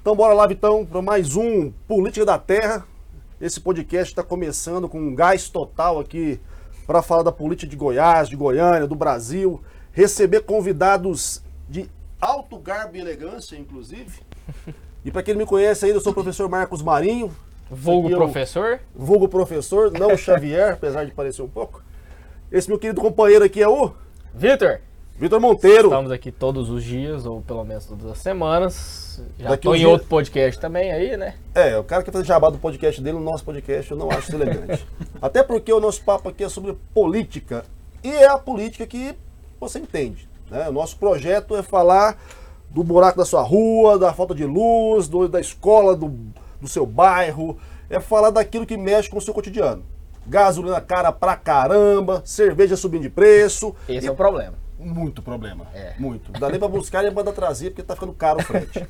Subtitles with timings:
[0.00, 2.86] Então bora lá, Vitão, para mais um Política da Terra.
[3.40, 6.40] Esse podcast está começando com um gás total aqui
[6.86, 9.60] para falar da política de Goiás, de Goiânia, do Brasil.
[9.92, 11.88] Receber convidados de
[12.20, 14.20] alto garbo e elegância, inclusive.
[15.04, 17.34] E para quem não me conhece ainda, eu sou o professor Marcos Marinho.
[17.70, 18.80] Vulgo eu- professor?
[18.94, 21.82] Vulgo professor, não Xavier, apesar de parecer um pouco.
[22.50, 23.92] Esse meu querido companheiro aqui é o
[24.34, 24.80] Vitor,
[25.20, 25.88] Vitor Monteiro.
[25.88, 29.22] estamos aqui todos os dias, ou pelo menos todas as semanas.
[29.38, 31.34] Já Daqui tô uns em dias- outro podcast também aí, né?
[31.54, 34.20] É, o cara quer fazer jabá do podcast dele, no nosso podcast, eu não acho
[34.28, 34.86] isso elegante.
[35.20, 37.64] Até porque o nosso papo aqui é sobre política.
[38.02, 39.14] E é a política que
[39.60, 40.26] você entende.
[40.50, 40.66] Né?
[40.70, 42.18] O nosso projeto é falar
[42.70, 46.08] do buraco da sua rua, da falta de luz, do- da escola, do,
[46.58, 47.58] do seu bairro.
[47.90, 49.84] É falar daquilo que mexe com o seu cotidiano.
[50.26, 53.74] Gasolina cara pra caramba, cerveja subindo de preço.
[53.86, 54.54] Esse E- é o problema.
[54.80, 55.66] Muito problema.
[55.74, 55.94] É.
[55.98, 56.32] Muito.
[56.32, 58.86] Não dá nem pra buscar nem pra trazer, porque tá ficando caro o frete.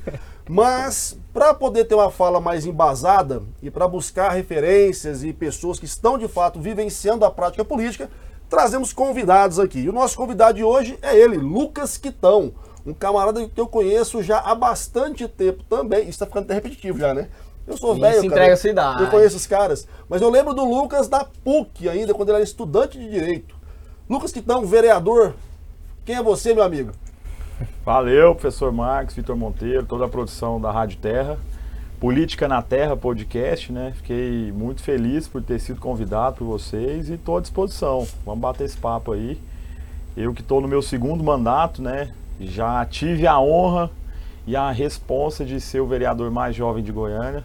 [0.49, 5.85] Mas, para poder ter uma fala mais embasada e para buscar referências e pessoas que
[5.85, 8.09] estão de fato vivenciando a prática política,
[8.49, 9.79] trazemos convidados aqui.
[9.79, 12.53] E o nosso convidado de hoje é ele, Lucas Quitão.
[12.85, 16.09] Um camarada que eu conheço já há bastante tempo também.
[16.09, 17.29] Isso tá ficando até repetitivo já, né?
[17.67, 18.25] Eu sou Isso velho, cara.
[18.25, 19.03] entrega a sua idade.
[19.03, 19.87] Eu conheço os caras.
[20.09, 23.55] Mas eu lembro do Lucas da PUC ainda, quando ele era estudante de Direito.
[24.09, 25.35] Lucas Quitão, vereador.
[26.03, 26.91] Quem é você, meu amigo?
[27.85, 31.37] Valeu, professor Marcos, Vitor Monteiro, toda a produção da Rádio Terra.
[31.99, 33.93] Política na Terra podcast, né?
[33.95, 38.07] Fiquei muito feliz por ter sido convidado por vocês e estou à disposição.
[38.25, 39.39] Vamos bater esse papo aí.
[40.17, 42.11] Eu que estou no meu segundo mandato, né?
[42.39, 43.91] Já tive a honra
[44.47, 47.43] e a responsa de ser o vereador mais jovem de Goiânia.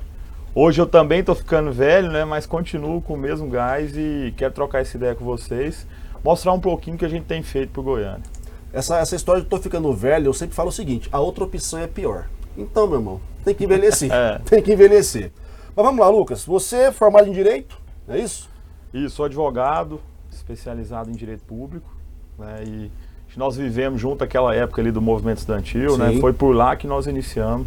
[0.55, 2.25] Hoje eu também estou ficando velho, né?
[2.25, 5.87] Mas continuo com o mesmo gás e quero trocar essa ideia com vocês.
[6.25, 8.36] Mostrar um pouquinho o que a gente tem feito por Goiânia.
[8.73, 11.79] Essa, essa história de tô ficando velho, eu sempre falo o seguinte: a outra opção
[11.79, 12.27] é pior.
[12.57, 14.11] Então, meu irmão, tem que envelhecer.
[14.13, 14.39] É.
[14.45, 15.33] Tem que envelhecer.
[15.75, 16.45] Mas vamos lá, Lucas.
[16.45, 17.79] Você é formado em Direito,
[18.09, 18.49] é isso?
[18.93, 20.01] E sou advogado,
[20.31, 21.95] especializado em direito público,
[22.39, 22.63] né?
[22.65, 22.91] E
[23.37, 26.13] nós vivemos junto aquela época ali do movimento estudantil, né?
[26.13, 26.21] Sim.
[26.21, 27.67] Foi por lá que nós iniciamos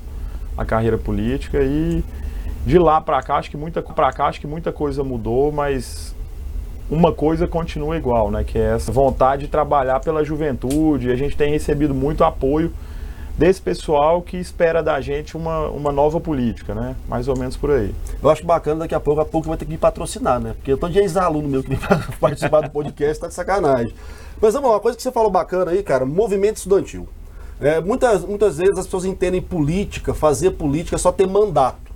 [0.58, 2.04] a carreira política e
[2.66, 6.16] de lá para cá acho que muita para cá acho que muita coisa mudou, mas
[6.90, 8.44] uma coisa continua igual, né?
[8.44, 11.12] Que é essa vontade de trabalhar pela juventude.
[11.12, 12.74] A gente tem recebido muito apoio
[13.38, 16.96] desse pessoal que espera da gente uma, uma nova política, né?
[17.08, 17.94] Mais ou menos por aí.
[18.22, 20.54] Eu acho bacana, daqui a pouco, a pouco vai ter que me patrocinar, né?
[20.54, 23.94] Porque eu tô de ex-aluno meu que pra participar do podcast, tá de sacanagem.
[24.42, 27.08] Mas vamos lá, uma coisa que você falou bacana aí, cara, movimento estudantil.
[27.62, 31.89] É, muitas, muitas vezes as pessoas entendem política, fazer política é só ter mandato.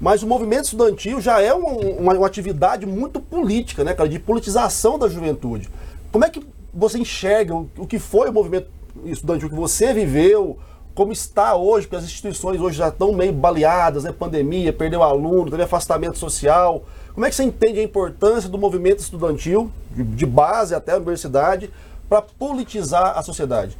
[0.00, 4.08] Mas o movimento estudantil já é um- uma, uma atividade muito política, né, cara?
[4.08, 5.68] De politização da juventude.
[6.12, 8.68] Como é que você enxerga o, o que foi o movimento
[9.04, 10.58] estudantil que você viveu?
[10.94, 11.86] Como está hoje?
[11.86, 14.12] Porque as instituições hoje já estão meio baleadas, né?
[14.12, 16.84] Pandemia, perdeu aluno, teve afastamento social.
[17.14, 20.96] Como é que você entende a importância do movimento estudantil, de, de base até a
[20.96, 21.70] universidade,
[22.08, 23.76] para politizar a sociedade?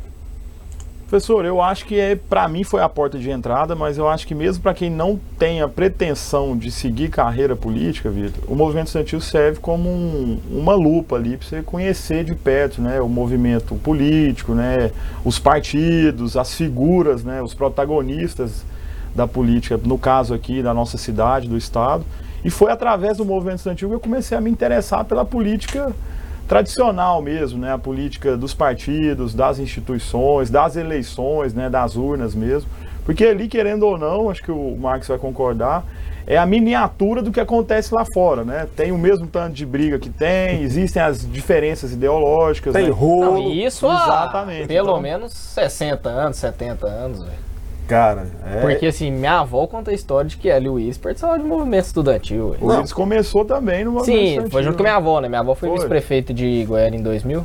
[1.08, 4.26] Professor, eu acho que é, para mim foi a porta de entrada, mas eu acho
[4.26, 8.88] que mesmo para quem não tem a pretensão de seguir carreira política, Vitor, o movimento
[8.88, 13.74] estudantil serve como um- uma lupa ali para você conhecer de perto, né, o movimento
[13.76, 14.90] político, né,
[15.24, 18.62] os partidos, as figuras, né, os protagonistas
[19.14, 22.04] da política, no caso aqui da nossa cidade, do estado.
[22.44, 25.90] E foi através do movimento estudantil que eu comecei a me interessar pela política
[26.48, 27.72] tradicional mesmo, né?
[27.72, 31.68] A política dos partidos, das instituições, das eleições, né?
[31.68, 32.68] Das urnas mesmo.
[33.04, 35.84] Porque ali, querendo ou não, acho que o Marx vai concordar,
[36.26, 38.66] é a miniatura do que acontece lá fora, né?
[38.76, 42.72] Tem o mesmo tanto de briga que tem, existem as diferenças ideológicas.
[42.74, 42.90] Tem né?
[42.90, 43.32] rolo.
[43.32, 45.00] Não, e isso há Exatamente, pelo então.
[45.00, 47.47] menos 60 anos, 70 anos, velho.
[47.88, 48.60] Cara, é.
[48.60, 52.54] Porque assim, minha avó conta a história de que a Luiz participava de movimento estudantil.
[52.60, 54.90] O Willis começou também no movimento Sim, estudantil, foi junto com a né?
[54.90, 55.28] minha avó, né?
[55.28, 55.78] Minha avó foi, Foi.
[55.78, 57.44] vice-prefeita de Goiânia em 2000.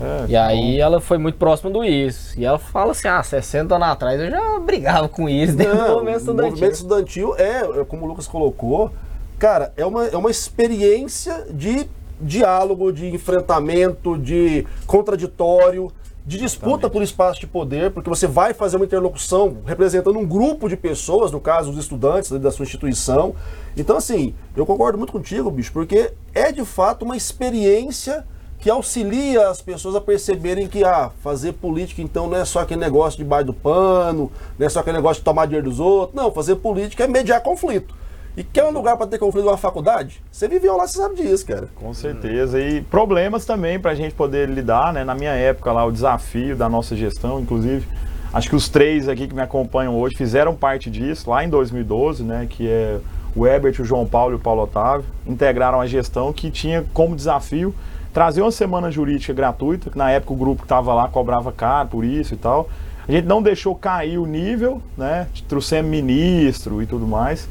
[0.00, 2.36] É, E aí ela foi muito próxima do Iris.
[2.36, 5.74] E ela fala assim, ah, 60 anos atrás eu já brigava com o dentro do
[5.76, 6.50] Não, movimento o estudantil.
[6.50, 8.90] movimento estudantil é, é, como o Lucas colocou,
[9.38, 11.86] cara, é uma, é uma experiência de
[12.20, 15.90] diálogo, de enfrentamento, de contraditório,
[16.24, 20.68] de disputa por espaço de poder, porque você vai fazer uma interlocução representando um grupo
[20.68, 23.34] de pessoas, no caso, os estudantes da sua instituição.
[23.76, 28.24] Então, assim, eu concordo muito contigo, bicho, porque é de fato uma experiência
[28.60, 32.78] que auxilia as pessoas a perceberem que ah, fazer política então não é só aquele
[32.78, 36.14] negócio de baixo do pano, não é só aquele negócio de tomar dinheiro dos outros.
[36.14, 37.92] Não, fazer política é mediar conflito.
[38.36, 40.22] E quer um lugar para ter conflito numa faculdade?
[40.30, 41.68] Você viveu lá, você sabe disso, cara.
[41.74, 42.58] Com certeza.
[42.58, 45.04] E problemas também para a gente poder lidar, né?
[45.04, 47.86] Na minha época lá, o desafio da nossa gestão, inclusive,
[48.32, 52.22] Acho que os três aqui que me acompanham hoje fizeram parte disso, lá em 2012,
[52.22, 52.46] né?
[52.48, 52.98] Que é
[53.36, 55.04] o Herbert, o João Paulo e o Paulo Otávio.
[55.26, 57.74] Integraram a gestão que tinha como desafio
[58.10, 61.90] trazer uma semana jurídica gratuita, que na época o grupo que estava lá cobrava caro
[61.90, 62.70] por isso e tal.
[63.06, 65.26] A gente não deixou cair o nível, né?
[65.46, 67.46] Trouxemos ministro e tudo mais,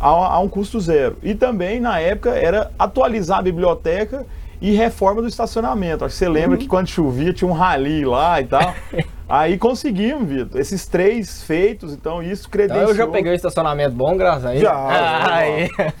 [0.00, 1.16] a, a um custo zero.
[1.22, 4.26] E também, na época, era atualizar a biblioteca
[4.60, 6.04] e reforma do estacionamento.
[6.04, 6.58] Acho que você lembra uhum.
[6.58, 8.74] que quando chovia tinha um rali lá e tal.
[9.28, 10.58] Aí conseguimos, Vitor.
[10.58, 12.84] Esses três feitos, então isso credenciou.
[12.84, 14.62] Então eu já peguei o estacionamento bom, graças a ele.
[14.62, 14.72] Já.
[14.88, 15.40] Ah,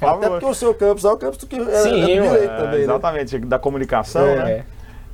[0.00, 0.10] já.
[0.12, 2.78] Até porque o seu campus é o campus que é, Sim, é direito é, também,
[2.78, 2.84] né?
[2.84, 4.36] Exatamente, da comunicação, é.
[4.36, 4.64] né?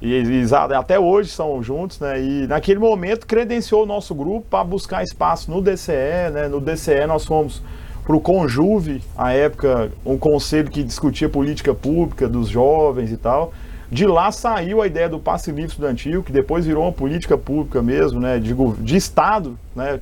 [0.00, 2.20] E, e, até hoje são juntos, né?
[2.20, 6.48] E naquele momento credenciou o nosso grupo para buscar espaço no DCE, né?
[6.48, 7.62] No DCE nós fomos
[8.04, 13.52] para o Conjuve, à época, um conselho que discutia política pública dos jovens e tal.
[13.90, 17.82] De lá saiu a ideia do passe livre estudantil, que depois virou uma política pública
[17.82, 20.00] mesmo, né, de, de Estado, né,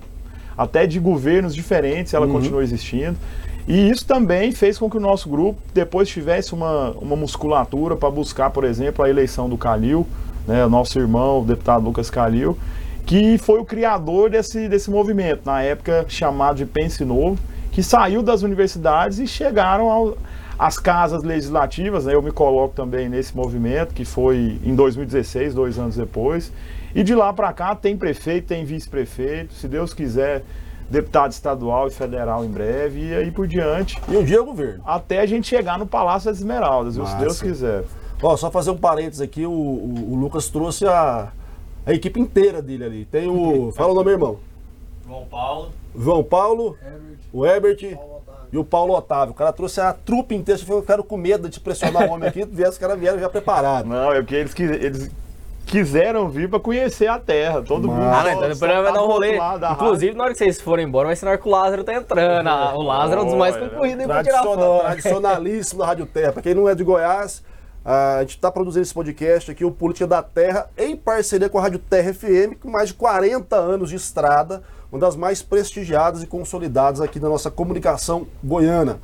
[0.56, 2.32] até de governos diferentes, ela uhum.
[2.32, 3.16] continua existindo.
[3.68, 8.10] E isso também fez com que o nosso grupo depois tivesse uma, uma musculatura para
[8.10, 10.06] buscar, por exemplo, a eleição do Calil,
[10.46, 12.58] né, o nosso irmão, o deputado Lucas Calil,
[13.06, 17.38] que foi o criador desse, desse movimento, na época chamado de Pense Novo,
[17.72, 20.16] que saiu das universidades e chegaram ao,
[20.58, 22.04] às casas legislativas.
[22.04, 26.52] Né, eu me coloco também nesse movimento, que foi em 2016, dois anos depois.
[26.94, 30.44] E de lá para cá tem prefeito, tem vice-prefeito, se Deus quiser,
[30.90, 33.98] deputado estadual e federal em breve, e aí por diante.
[34.06, 34.82] E um dia é o governo.
[34.84, 37.84] Até a gente chegar no Palácio das Esmeraldas, se Deus quiser.
[38.22, 41.32] Ó, só fazer um parênteses aqui, o, o, o Lucas trouxe a,
[41.86, 43.04] a equipe inteira dele ali.
[43.06, 43.72] Tem o.
[43.72, 44.38] Fala o nome, irmão.
[45.04, 45.70] João Paulo.
[45.98, 46.76] João Paulo.
[47.32, 47.98] O Herbert
[48.52, 49.32] e o Paulo Otávio.
[49.32, 50.58] O cara trouxe a trupe inteira.
[50.58, 52.42] Você falou, eu quero com medo de pressionar o homem aqui.
[52.68, 53.90] Os caras vieram já preparados.
[53.90, 55.10] Não, é porque eles, eles
[55.64, 57.62] quiseram vir para conhecer a terra.
[57.62, 57.96] Todo Mas...
[57.96, 58.08] mundo.
[58.12, 59.38] Ah, então depois vai dar um rolê.
[59.72, 61.94] Inclusive, na hora que vocês forem embora, vai ser na hora que o Lázaro tá
[61.94, 62.46] entrando.
[62.46, 64.80] Ah, o Lázaro é um dos mais concorridos tirar foto.
[64.80, 66.32] Tradicionalíssimo da Rádio Terra.
[66.32, 67.42] Para quem não é de Goiás,
[67.84, 71.62] a gente está produzindo esse podcast aqui, o Política da Terra, em parceria com a
[71.62, 74.62] Rádio Terra FM, com mais de 40 anos de estrada
[74.92, 79.00] uma das mais prestigiadas e consolidadas aqui da nossa comunicação goiana.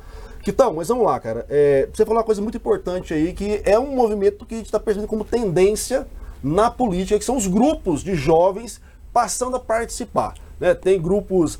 [0.47, 1.45] Então, mas vamos lá, cara.
[1.49, 4.67] É, você falou uma coisa muito importante aí, que é um movimento que a gente
[4.67, 6.07] está percebendo como tendência
[6.43, 8.79] na política, que são os grupos de jovens
[9.11, 10.35] passando a participar.
[10.59, 10.73] Né?
[10.73, 11.59] Tem grupos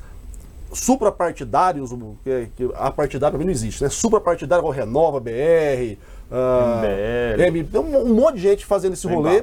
[0.72, 1.90] suprapartidários,
[2.22, 3.90] que, que a partidária não existe, né?
[3.90, 5.98] Suprapartidário, Renova, BR,
[6.30, 7.78] uh, MBL.
[7.78, 9.42] um, um, monte de gente fazendo esse rolê.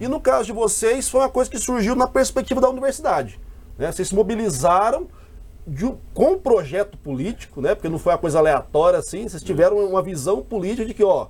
[0.00, 3.40] E no caso de vocês, foi uma coisa que surgiu na perspectiva da universidade.
[3.78, 3.90] Né?
[3.90, 5.06] Vocês se mobilizaram
[5.66, 7.74] de, com um projeto político, né?
[7.74, 11.28] porque não foi uma coisa aleatória assim, vocês tiveram uma visão política de que, ó,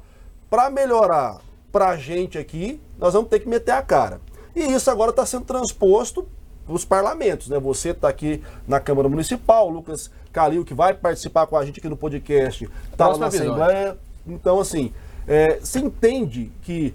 [0.51, 1.41] para melhorar
[1.71, 4.21] para a gente aqui, nós vamos ter que meter a cara.
[4.55, 6.27] E isso agora está sendo transposto
[6.65, 7.49] para os parlamentos.
[7.49, 7.59] Né?
[7.59, 11.81] Você está aqui na Câmara Municipal, o Lucas Calil, que vai participar com a gente
[11.81, 13.99] aqui no podcast, está lá na Assembleia.
[14.27, 14.93] Então, assim,
[15.27, 16.95] é, você entende que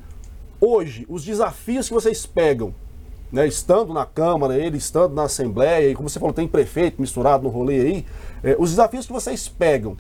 [0.60, 2.74] hoje os desafios que vocês pegam
[3.32, 7.44] né, estando na Câmara, ele estando na Assembleia, e como você falou, tem prefeito misturado
[7.44, 8.06] no rolê aí,
[8.44, 9.96] é, os desafios que vocês pegam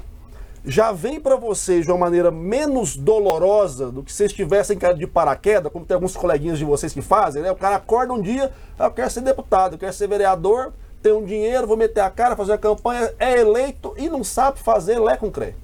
[0.66, 5.08] já vem para vocês de uma maneira menos dolorosa do que se estivessem caído de
[5.08, 7.50] paraquedas, como tem alguns coleguinhas de vocês que fazem, né?
[7.50, 11.20] O cara acorda um dia, ah, eu quero ser deputado, eu quero ser vereador, tenho
[11.20, 15.00] um dinheiro, vou meter a cara, fazer a campanha, é eleito e não sabe fazer
[15.00, 15.56] lé com cré.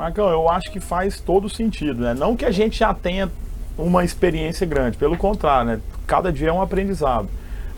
[0.00, 2.14] Marcão, eu acho que faz todo sentido, né?
[2.14, 3.30] Não que a gente já tenha
[3.76, 5.80] uma experiência grande, pelo contrário, né?
[6.06, 7.28] cada dia é um aprendizado.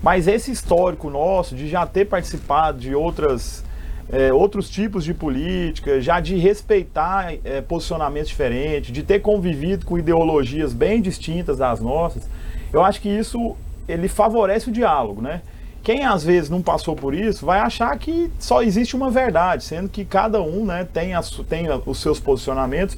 [0.00, 3.64] Mas esse histórico nosso de já ter participado de outras,
[4.08, 9.98] é, outros tipos de política, já de respeitar é, posicionamentos diferentes, de ter convivido com
[9.98, 12.28] ideologias bem distintas das nossas,
[12.72, 13.56] eu acho que isso
[13.88, 15.42] ele favorece o diálogo, né?
[15.82, 19.88] Quem às vezes não passou por isso vai achar que só existe uma verdade, sendo
[19.88, 22.96] que cada um né, tem, a, tem os seus posicionamentos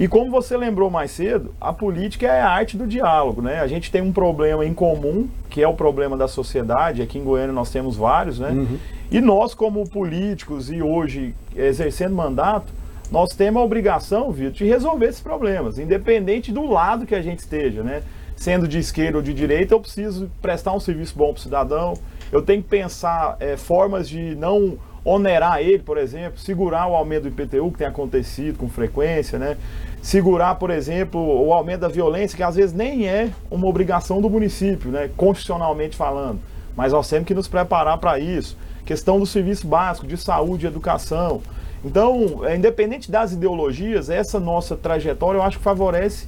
[0.00, 3.60] e como você lembrou mais cedo, a política é a arte do diálogo, né?
[3.60, 7.02] A gente tem um problema em comum, que é o problema da sociedade.
[7.02, 8.48] Aqui em Goiânia nós temos vários, né?
[8.48, 8.78] Uhum.
[9.10, 12.72] E nós, como políticos e hoje exercendo mandato,
[13.12, 17.40] nós temos a obrigação, Vitor, de resolver esses problemas, independente do lado que a gente
[17.40, 18.02] esteja, né?
[18.34, 21.92] Sendo de esquerda ou de direita, eu preciso prestar um serviço bom para o cidadão,
[22.32, 27.22] eu tenho que pensar é, formas de não onerar ele, por exemplo, segurar o aumento
[27.22, 29.56] do IPTU, que tem acontecido com frequência, né?
[30.02, 34.30] segurar, por exemplo, o aumento da violência, que às vezes nem é uma obrigação do
[34.30, 36.40] município, né, constitucionalmente falando,
[36.76, 38.56] mas nós temos que nos preparar para isso.
[38.84, 41.42] Questão do serviço básico, de saúde educação.
[41.84, 46.26] Então, é, independente das ideologias, essa nossa trajetória eu acho que favorece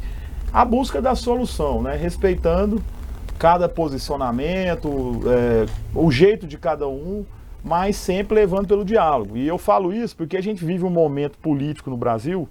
[0.53, 2.83] a busca da solução, né, respeitando
[3.43, 7.25] cada posicionamento, é, o jeito de cada um,
[7.65, 9.37] mas sempre levando pelo diálogo.
[9.37, 12.49] E eu falo isso porque a gente vive um momento político no Brasil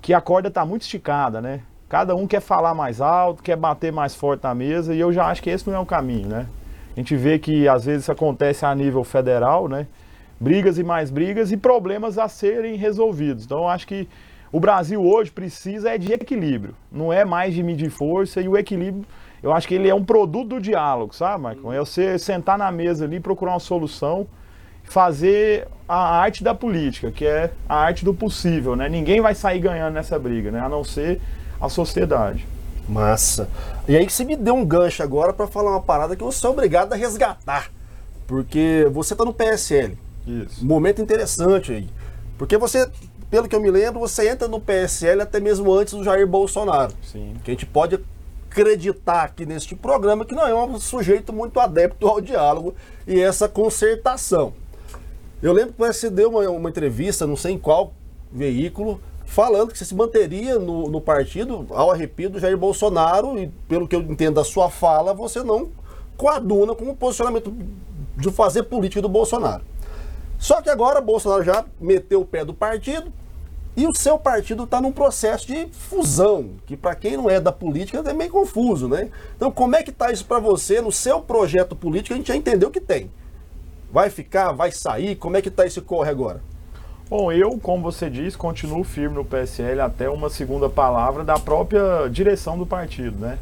[0.00, 1.62] que a corda está muito esticada, né?
[1.88, 5.26] Cada um quer falar mais alto, quer bater mais forte na mesa, e eu já
[5.26, 6.46] acho que esse não é o caminho, né?
[6.96, 9.88] A gente vê que às vezes isso acontece a nível federal, né?
[10.38, 13.46] Brigas e mais brigas e problemas a serem resolvidos.
[13.46, 14.08] Então eu acho que
[14.52, 18.56] o Brasil hoje precisa é de equilíbrio, não é mais de medir força e o
[18.56, 19.04] equilíbrio,
[19.42, 21.72] eu acho que ele é um produto do diálogo, sabe, Michael?
[21.72, 24.26] É você sentar na mesa ali, procurar uma solução,
[24.84, 28.88] fazer a arte da política, que é a arte do possível, né?
[28.88, 30.60] Ninguém vai sair ganhando nessa briga, né?
[30.60, 31.20] A não ser
[31.60, 32.46] a sociedade.
[32.88, 33.48] Massa.
[33.88, 36.32] E aí que você me deu um gancho agora para falar uma parada que eu
[36.32, 37.70] sou obrigado a resgatar.
[38.26, 39.96] Porque você tá no PSL.
[40.26, 40.64] Isso.
[40.64, 41.88] Momento interessante aí.
[42.36, 42.88] Porque você,
[43.30, 46.92] pelo que eu me lembro, você entra no PSL até mesmo antes do Jair Bolsonaro.
[47.02, 47.34] Sim.
[47.44, 47.98] Que a gente pode
[48.50, 52.74] acreditar aqui neste programa que não é um sujeito muito adepto ao diálogo
[53.06, 54.52] e essa concertação.
[55.40, 57.94] Eu lembro que você deu uma, uma entrevista, não sei em qual
[58.30, 63.46] veículo, falando que você se manteria no, no partido ao arrepio do Jair Bolsonaro e,
[63.68, 65.70] pelo que eu entendo da sua fala, você não
[66.16, 67.54] coaduna com o posicionamento
[68.16, 69.62] de fazer política do Bolsonaro.
[70.38, 73.12] Só que agora Bolsonaro já meteu o pé do partido
[73.76, 77.52] e o seu partido está num processo de fusão, que para quem não é da
[77.52, 79.10] política é meio confuso, né?
[79.36, 82.14] Então como é que está isso para você no seu projeto político?
[82.14, 83.10] A gente já entendeu que tem.
[83.92, 85.16] Vai ficar, vai sair?
[85.16, 86.40] Como é que está esse corre agora?
[87.08, 92.08] Bom, eu, como você diz, continuo firme no PSL até uma segunda palavra da própria
[92.08, 93.36] direção do partido, né?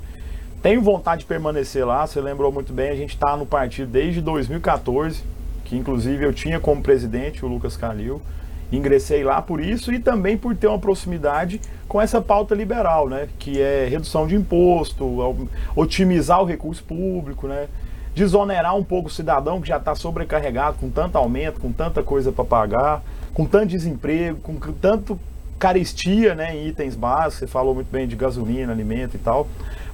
[0.63, 4.23] Tenho vontade de permanecer lá, você lembrou muito bem, a gente está no partido desde
[4.23, 5.23] 2014,
[5.65, 8.23] que inclusive eu tinha como presidente o Lucas Calil.
[8.71, 13.29] Ingressei lá por isso e também por ter uma proximidade com essa pauta liberal, né?
[13.39, 17.69] Que é redução de imposto, otimizar o recurso público, né?
[18.15, 22.33] desonerar um pouco o cidadão que já está sobrecarregado com tanto aumento, com tanta coisa
[22.33, 25.19] para pagar, com tanto desemprego, com tanto
[25.59, 29.47] carestia né, em itens básicos, você falou muito bem de gasolina, alimento e tal.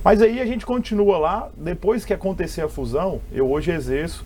[0.02, 4.24] Mas aí a gente continua lá, depois que acontecer a fusão, eu hoje exerço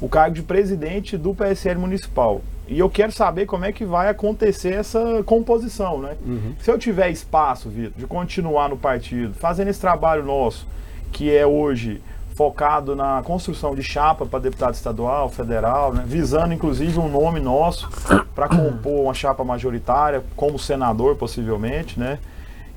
[0.00, 2.42] o cargo de presidente do PSL municipal.
[2.70, 6.16] E eu quero saber como é que vai acontecer essa composição, né?
[6.24, 6.54] Uhum.
[6.62, 10.68] Se eu tiver espaço, Vitor, de continuar no partido, fazendo esse trabalho nosso,
[11.10, 12.00] que é hoje
[12.36, 16.04] focado na construção de chapa para deputado estadual, federal, né?
[16.06, 17.90] visando inclusive um nome nosso
[18.36, 22.20] para compor uma chapa majoritária, como senador possivelmente, né?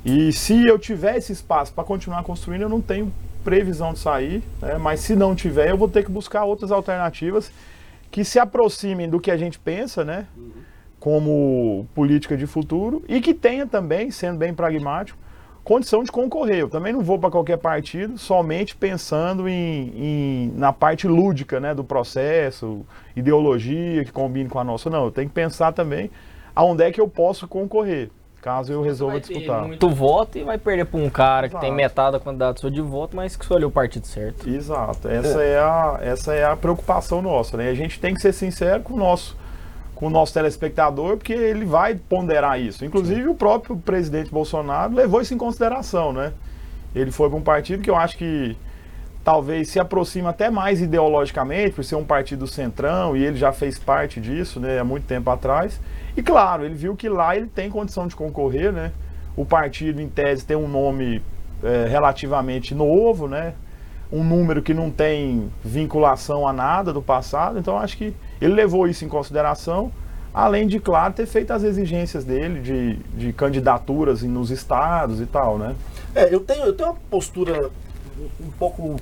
[0.03, 4.43] E se eu tiver esse espaço para continuar construindo, eu não tenho previsão de sair,
[4.59, 4.77] né?
[4.77, 7.51] mas se não tiver, eu vou ter que buscar outras alternativas
[8.13, 10.27] que se aproximem do que a gente pensa, né?
[10.99, 15.17] Como política de futuro e que tenha também, sendo bem pragmático,
[15.63, 16.59] condição de concorrer.
[16.59, 21.73] Eu também não vou para qualquer partido somente pensando em, em, na parte lúdica né,
[21.73, 24.91] do processo, ideologia que combine com a nossa.
[24.91, 26.11] Não, eu tenho que pensar também
[26.55, 28.11] aonde é que eu posso concorrer,
[28.43, 29.65] caso eu resolva disputar.
[29.65, 31.61] muito voto e vai perder para um cara Exato.
[31.61, 34.49] que tem metade da quantidade sua de voto, mas que escolheu o partido certo.
[34.49, 35.07] Exato.
[35.07, 37.55] Essa é, é a, essa é a preocupação nossa.
[37.55, 37.69] Né?
[37.69, 39.41] A gente tem que ser sincero com o nosso
[39.95, 42.83] com o nosso telespectador, porque ele vai ponderar isso.
[42.83, 43.29] Inclusive, Sim.
[43.29, 46.33] o próprio presidente Bolsonaro levou isso em consideração, né?
[46.93, 48.57] Ele foi para um partido que eu acho que
[49.23, 53.79] talvez se aproxima até mais ideologicamente, por ser um partido centrão, e ele já fez
[53.79, 55.79] parte disso, né, há muito tempo atrás.
[56.15, 58.91] E claro, ele viu que lá ele tem condição de concorrer, né?
[59.35, 61.21] O partido, em tese, tem um nome
[61.63, 63.55] é, relativamente novo, né?
[64.11, 68.87] Um número que não tem vinculação a nada do passado, então acho que ele levou
[68.87, 69.91] isso em consideração,
[70.31, 75.57] além de, claro, ter feito as exigências dele de, de candidaturas nos estados e tal,
[75.57, 75.75] né?
[76.13, 77.71] É, eu tenho, eu tenho uma postura
[78.39, 78.97] um pouco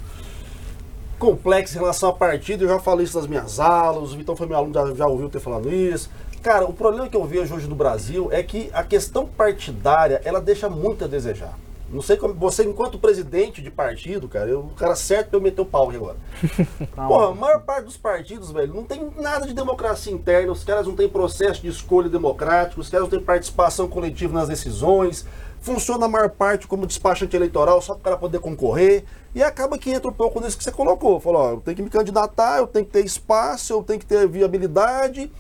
[1.19, 4.47] complexa em relação a partido, eu já falei isso nas minhas aulas, o Vitão foi
[4.47, 6.09] meu aluno, já, já ouviu ter falado isso.
[6.41, 10.41] Cara, o problema que eu vejo hoje no Brasil é que a questão partidária, ela
[10.41, 11.53] deixa muito a desejar.
[11.87, 12.33] Não sei como.
[12.33, 15.89] Você, enquanto presidente de partido, cara, eu, o cara certo pra eu meter o pau
[15.89, 16.17] aqui agora.
[16.95, 20.63] Tá Porra, a maior parte dos partidos, velho, não tem nada de democracia interna, os
[20.63, 25.25] caras não têm processo de escolha democrático, os caras não têm participação coletiva nas decisões,
[25.59, 29.03] funciona a maior parte como despachante eleitoral só para o cara poder concorrer,
[29.35, 31.19] e acaba que entra um pouco nisso que você colocou.
[31.19, 34.05] Falou, ó, eu tenho que me candidatar, eu tenho que ter espaço, eu tenho que
[34.05, 35.31] ter viabilidade.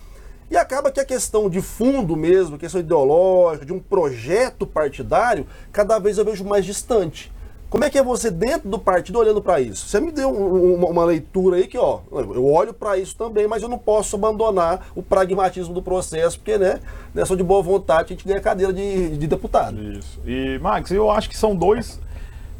[0.51, 5.97] E acaba que a questão de fundo mesmo, questão ideológica, de um projeto partidário, cada
[5.97, 7.31] vez eu vejo mais distante.
[7.69, 9.87] Como é que é você dentro do partido olhando para isso?
[9.87, 13.47] Você me deu um, uma, uma, leitura aí que, ó, eu olho para isso também,
[13.47, 16.81] mas eu não posso abandonar o pragmatismo do processo, porque, né,
[17.15, 19.81] nessa de boa vontade a gente ganha cadeira de, de deputado.
[19.81, 20.19] Isso.
[20.25, 21.97] E, Max, eu acho que são dois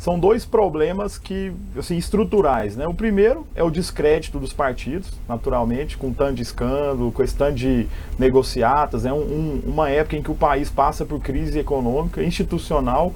[0.01, 2.87] são dois problemas que, assim, estruturais, né?
[2.87, 7.53] O primeiro é o descrédito dos partidos, naturalmente, com tanto de escândalo, com esse tanto
[7.53, 7.85] de
[8.17, 9.13] negociatas, é né?
[9.13, 13.13] um, um, uma época em que o país passa por crise econômica, institucional,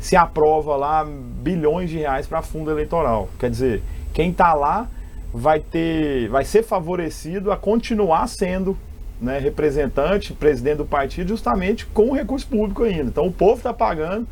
[0.00, 3.30] se aprova lá bilhões de reais para fundo eleitoral.
[3.38, 3.82] Quer dizer,
[4.12, 4.86] quem está lá
[5.32, 8.76] vai ter, vai ser favorecido a continuar sendo
[9.18, 13.04] né, representante, presidente do partido, justamente com o recurso público ainda.
[13.04, 14.28] Então o povo está pagando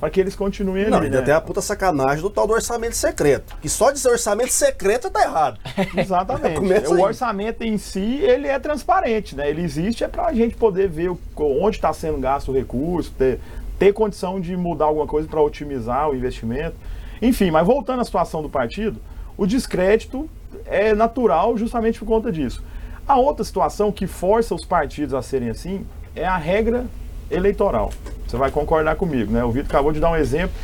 [0.00, 1.06] para que eles continuem Não, ali.
[1.06, 1.26] ainda né?
[1.26, 3.54] tem a puta sacanagem do tal do orçamento secreto.
[3.60, 5.60] Que só dizer orçamento secreto tá errado.
[5.94, 6.60] Exatamente.
[6.90, 9.50] O orçamento em si, ele é transparente, né?
[9.50, 13.38] Ele existe é para a gente poder ver onde está sendo gasto o recurso, ter,
[13.78, 16.76] ter condição de mudar alguma coisa para otimizar o investimento.
[17.20, 18.98] Enfim, mas voltando à situação do partido,
[19.36, 20.28] o descrédito
[20.64, 22.62] é natural justamente por conta disso.
[23.06, 26.86] A outra situação que força os partidos a serem assim é a regra
[27.30, 27.90] eleitoral.
[28.26, 29.44] Você vai concordar comigo, né?
[29.44, 30.54] O Vitor acabou de dar um exemplo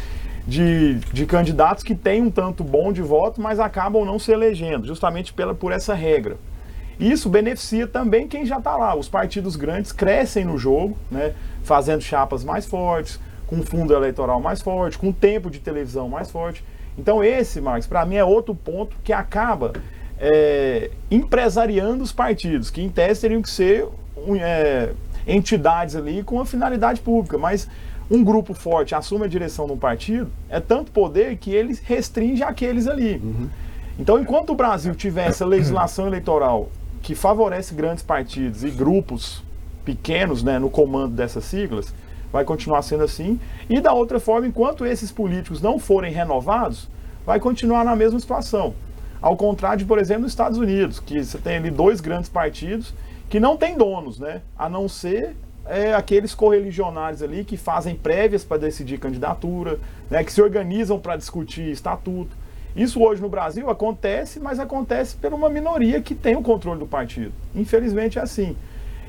[0.47, 4.87] de, de candidatos que têm um tanto bom de voto, mas acabam não se elegendo,
[4.87, 6.37] justamente pela, por essa regra.
[6.99, 8.95] Isso beneficia também quem já está lá.
[8.95, 11.35] Os partidos grandes crescem no jogo, né?
[11.63, 16.65] fazendo chapas mais fortes, com fundo eleitoral mais forte, com tempo de televisão mais forte.
[16.97, 19.73] Então esse, Marcos, para mim é outro ponto que acaba
[20.19, 24.93] é, empresariando os partidos, que em tese teriam que ser um, é,
[25.27, 27.69] entidades ali com uma finalidade pública, mas
[28.11, 32.43] um grupo forte assume a direção de um partido, é tanto poder que ele restringe
[32.43, 33.21] aqueles ali.
[33.99, 36.69] Então, enquanto o Brasil tiver essa legislação eleitoral
[37.03, 39.43] que favorece grandes partidos e grupos
[39.85, 41.93] pequenos né, no comando dessas siglas,
[42.33, 43.41] vai continuar sendo assim.
[43.71, 46.89] E da outra forma, enquanto esses políticos não forem renovados,
[47.25, 48.75] vai continuar na mesma situação.
[49.21, 52.93] Ao contrário de, por exemplo, nos Estados Unidos, que você tem ali dois grandes partidos
[53.29, 54.43] que não têm donos, né?
[54.59, 55.35] A não ser
[55.69, 59.79] é, aqueles correligionários ali que fazem prévias para decidir candidatura,
[60.11, 60.23] né?
[60.23, 62.31] que se organizam para discutir estatuto.
[62.75, 66.87] Isso hoje no Brasil acontece, mas acontece por uma minoria que tem o controle do
[66.87, 67.33] partido.
[67.55, 68.55] Infelizmente é assim.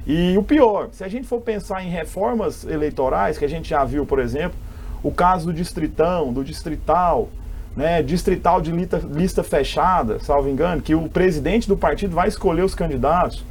[0.05, 3.83] E o pior, se a gente for pensar em reformas eleitorais, que a gente já
[3.83, 4.57] viu, por exemplo,
[5.03, 7.27] o caso do distritão, do distrital,
[7.75, 12.63] né, distrital de lista, lista fechada, salvo engano, que o presidente do partido vai escolher
[12.63, 13.43] os candidatos,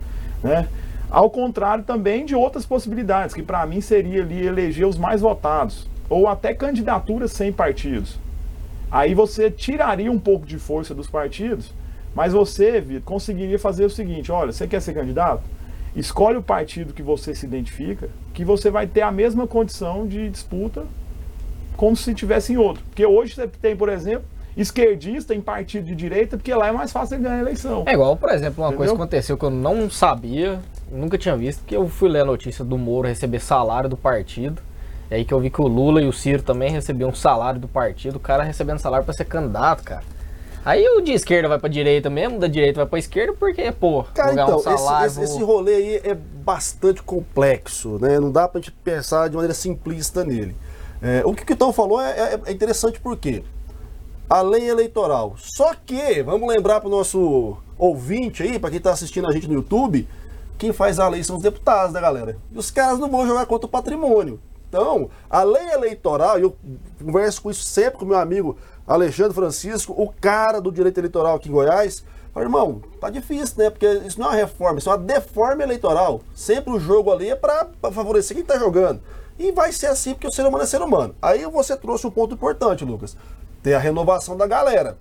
[0.43, 0.69] né?
[1.11, 5.89] Ao contrário também de outras possibilidades, que para mim seria ali eleger os mais votados,
[6.09, 8.19] ou até candidaturas sem partidos.
[8.91, 11.73] Aí você tiraria um pouco de força dos partidos,
[12.15, 15.43] mas você, conseguiria fazer o seguinte: olha, você quer ser candidato?
[15.95, 20.29] Escolhe o partido que você se identifica, que você vai ter a mesma condição de
[20.29, 20.85] disputa
[21.77, 22.83] como se tivesse em outro.
[22.85, 24.25] Porque hoje você tem, por exemplo,
[24.57, 27.83] esquerdista em partido de direita, porque lá é mais fácil ganhar a eleição.
[27.87, 28.97] É igual, por exemplo, uma coisa Entendeu?
[28.97, 32.65] que aconteceu que eu não sabia, nunca tinha visto, que eu fui ler a notícia
[32.65, 34.63] do Moro receber salário do partido.
[35.11, 37.61] E aí que eu vi que o Lula e o Ciro também recebiam um salário
[37.61, 40.03] do partido, o cara recebendo salário pra ser candidato, cara.
[40.65, 44.03] Aí o de esquerda vai pra direita mesmo, da direita vai pra esquerda, porque, pô,
[44.13, 45.07] Cara, então, um salário.
[45.07, 48.19] esse, esse, esse rolê aí é bastante complexo, né?
[48.19, 50.57] Não dá pra gente pensar de maneira simplista nele.
[51.01, 53.45] É, o que o Kitão falou é, é- é interessante porque
[54.29, 55.35] a lei eleitoral.
[55.39, 59.55] Só que, vamos lembrar pro nosso ouvinte aí, pra quem tá assistindo a gente no
[59.55, 60.09] YouTube,
[60.59, 62.37] quem faz a lei são os deputados, né, galera?
[62.51, 64.41] E os caras não vão jogar contra o patrimônio.
[64.69, 66.57] Então, a lei eleitoral, eu
[67.03, 71.49] converso com isso sempre com meu amigo Alexandre Francisco, o cara do direito eleitoral aqui
[71.49, 72.05] em Goiás.
[72.33, 73.71] Fala, irmão, tá difícil, né?
[73.71, 76.21] Porque isso não é uma reforma, isso é uma deforma eleitoral.
[76.35, 79.01] Sempre o jogo ali é pra favorecer quem tá jogando.
[79.39, 81.15] E vai ser assim porque o ser humano é ser humano.
[81.21, 83.17] Aí você trouxe um ponto importante, Lucas.
[83.67, 84.97] Tem a renovação da galera.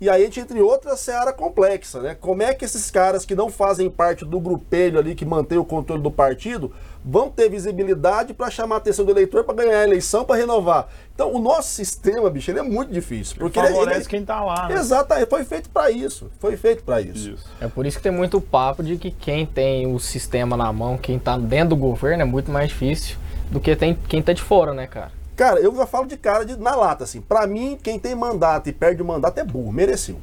[0.00, 2.16] E aí a gente entra em outra seara complexa, né?
[2.18, 5.64] Como é que esses caras que não fazem parte do grupelho ali que mantém o
[5.64, 6.72] controle do partido
[7.04, 10.88] vão ter visibilidade para chamar a atenção do eleitor para ganhar a eleição, para renovar?
[11.14, 13.36] Então, o nosso sistema, bicho, ele é muito difícil.
[13.38, 14.76] Porque ele- Favorece ele, quem tá lá, né?
[14.76, 16.30] Exatamente, foi feito para isso.
[16.40, 17.28] Foi feito para isso.
[17.32, 17.46] Isso.
[17.60, 20.96] É por isso que tem muito papo de que quem tem o sistema na mão,
[20.96, 23.18] quem tá dentro do governo, é muito mais difícil
[23.50, 25.17] do que tem, quem tá de fora, né, cara?
[25.38, 27.20] Cara, eu já falo de cara de, na lata, assim.
[27.20, 29.72] Pra mim, quem tem mandato e perde o mandato é burro.
[29.72, 30.16] Mereceu.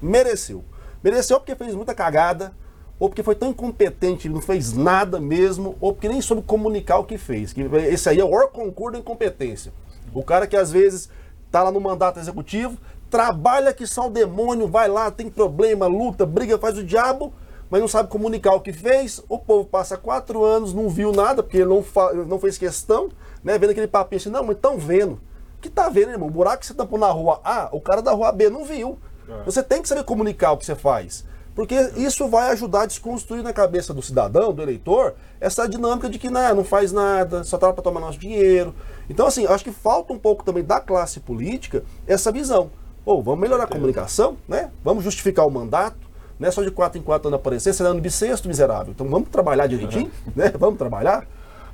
[0.00, 0.64] Mereceu.
[1.02, 2.50] Mereceu porque fez muita cagada,
[2.98, 6.96] ou porque foi tão incompetente, ele não fez nada mesmo, ou porque nem soube comunicar
[6.96, 7.52] o que fez.
[7.52, 9.70] Que esse aí é o concurso da incompetência.
[10.14, 11.10] O cara que às vezes
[11.50, 12.78] tá lá no mandato executivo,
[13.10, 17.34] trabalha que só o demônio, vai lá, tem problema, luta, briga, faz o diabo,
[17.68, 19.22] mas não sabe comunicar o que fez.
[19.28, 21.84] O povo passa quatro anos, não viu nada, porque ele não,
[22.26, 23.10] não fez questão,
[23.44, 23.58] né?
[23.58, 25.20] Vendo aquele papinho assim, não, mas estão vendo.
[25.58, 26.28] O que tá vendo, irmão?
[26.28, 28.98] O buraco que você tampou na rua A, o cara da rua B não viu.
[29.44, 31.24] Você tem que saber comunicar o que você faz.
[31.54, 36.18] Porque isso vai ajudar a desconstruir na cabeça do cidadão, do eleitor, essa dinâmica de
[36.18, 38.74] que né, não faz nada, só tá para tomar nosso dinheiro.
[39.08, 42.70] Então, assim, acho que falta um pouco também da classe política essa visão.
[43.04, 44.70] Ou vamos melhorar a comunicação, né?
[44.82, 45.98] Vamos justificar o mandato,
[46.40, 48.92] não é só de quatro em quatro anos aparecer, você ano bissexto, miserável.
[48.92, 50.52] Então vamos trabalhar direitinho, né?
[50.58, 51.26] Vamos trabalhar.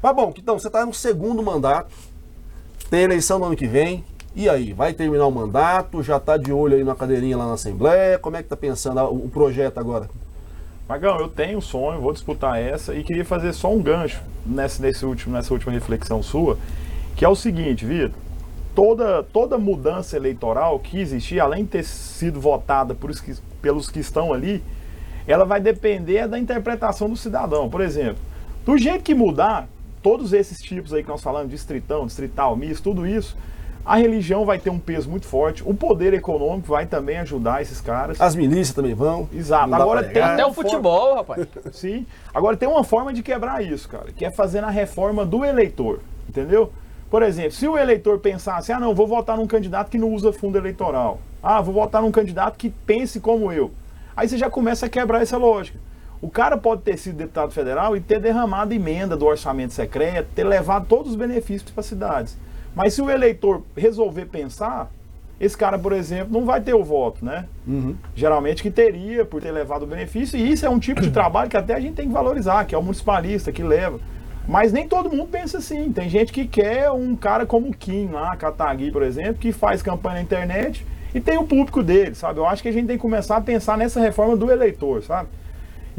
[0.03, 1.91] Mas bom, então, você está no segundo mandato,
[2.89, 6.03] tem eleição no ano que vem, e aí, vai terminar o mandato?
[6.03, 8.19] Já está de olho aí na cadeirinha lá na Assembleia?
[8.19, 10.09] Como é que está pensando o projeto agora?
[10.89, 14.83] Magão, eu tenho um sonho, vou disputar essa e queria fazer só um gancho nessa,
[14.83, 16.57] nesse último, nessa última reflexão sua,
[17.17, 18.19] que é o seguinte, Vitor.
[18.75, 23.99] Toda, toda mudança eleitoral que existir, além de ter sido votada por que, pelos que
[23.99, 24.63] estão ali,
[25.27, 27.69] ela vai depender da interpretação do cidadão.
[27.69, 28.23] Por exemplo,
[28.65, 29.69] do jeito que mudar,
[30.03, 33.37] todos esses tipos aí que nós falamos, distritão, distrital, misto, tudo isso,
[33.85, 37.81] a religião vai ter um peso muito forte, o poder econômico vai também ajudar esses
[37.81, 38.21] caras.
[38.21, 39.29] As milícias também vão.
[39.33, 39.75] Exato.
[39.75, 41.47] Agora tem até o futebol, rapaz.
[41.73, 42.07] Sim.
[42.33, 46.01] Agora tem uma forma de quebrar isso, cara, que é fazendo a reforma do eleitor,
[46.29, 46.73] entendeu?
[47.11, 50.33] Por exemplo, se o eleitor pensasse, ah, não, vou votar num candidato que não usa
[50.33, 51.19] fundo eleitoral.
[51.43, 53.73] Ah, vou votar num candidato que pense como eu.
[54.17, 55.79] Aí você já começa a quebrar essa lógica.
[56.23, 60.45] O cara pode ter sido deputado federal e ter derramado emenda do orçamento secreto, ter
[60.45, 62.37] levado todos os benefícios para as cidades.
[62.75, 64.91] Mas se o eleitor resolver pensar,
[65.41, 67.47] esse cara, por exemplo, não vai ter o voto, né?
[67.67, 67.97] Uhum.
[68.15, 71.49] Geralmente que teria por ter levado o benefício, e isso é um tipo de trabalho
[71.49, 73.99] que até a gente tem que valorizar, que é o municipalista que leva.
[74.47, 75.91] Mas nem todo mundo pensa assim.
[75.93, 79.81] Tem gente que quer um cara como o Kim lá, Katagui, por exemplo, que faz
[79.81, 82.39] campanha na internet e tem o público dele, sabe?
[82.39, 85.29] Eu acho que a gente tem que começar a pensar nessa reforma do eleitor, sabe?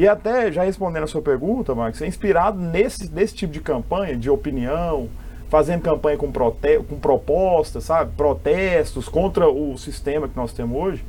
[0.01, 4.17] E até, já respondendo a sua pergunta, Marcos, é inspirado nesse, nesse tipo de campanha,
[4.17, 5.07] de opinião,
[5.47, 8.11] fazendo campanha com, prote com propostas, sabe?
[8.17, 11.05] Protestos contra o sistema que nós temos hoje,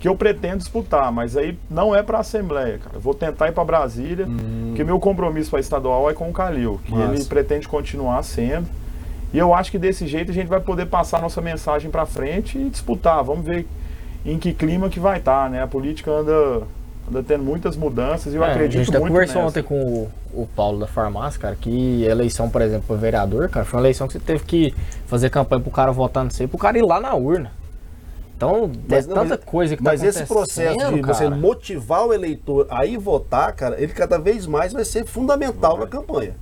[0.00, 2.96] que eu pretendo disputar, mas aí não é para a Assembleia, cara.
[2.96, 4.64] Eu vou tentar ir para Brasília, hum.
[4.70, 7.14] porque meu compromisso para estadual é com o Calil, que Nossa.
[7.14, 8.66] ele pretende continuar sendo.
[9.32, 12.58] E eu acho que desse jeito a gente vai poder passar nossa mensagem para frente
[12.58, 13.22] e disputar.
[13.22, 13.68] Vamos ver
[14.26, 15.62] em que clima que vai estar, tá, né?
[15.62, 16.66] A política anda
[17.08, 19.80] anda tendo muitas mudanças e eu é, acredito muito A gente até conversou ontem com
[19.82, 20.10] o,
[20.42, 24.06] o, Paulo da farmácia, cara, que eleição, por exemplo, para vereador, cara, foi uma eleição
[24.06, 24.74] que você teve que
[25.06, 27.52] fazer campanha pro cara votar, não sei, pro cara ir lá na urna.
[28.36, 31.14] Então, mas, é não, tanta mas, coisa que tá Mas esse processo de cara.
[31.14, 35.76] você motivar o eleitor a ir votar, cara, ele cada vez mais vai ser fundamental
[35.76, 35.84] vai.
[35.84, 36.34] na campanha.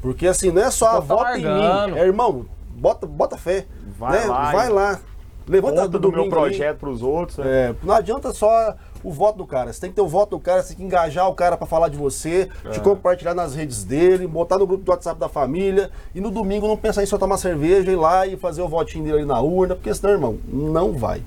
[0.00, 1.98] Porque assim, não é só a vota em mim.
[1.98, 3.66] É, irmão, bota, bota fé.
[3.98, 4.26] Vai né?
[4.26, 4.52] lá.
[4.52, 5.00] Vai lá.
[5.46, 7.36] Levanta do, do meu projeto para os outros.
[7.38, 7.44] Né?
[7.46, 9.72] É, não adianta só o voto do cara.
[9.72, 11.66] Você tem que ter o voto do cara, você tem que engajar o cara para
[11.66, 12.70] falar de você, é.
[12.70, 16.66] te compartilhar nas redes dele, botar no grupo do WhatsApp da família e no domingo
[16.66, 19.40] não pensar em só tomar cerveja, ir lá e fazer o votinho dele ali na
[19.40, 21.22] urna, porque senão, irmão, não vai.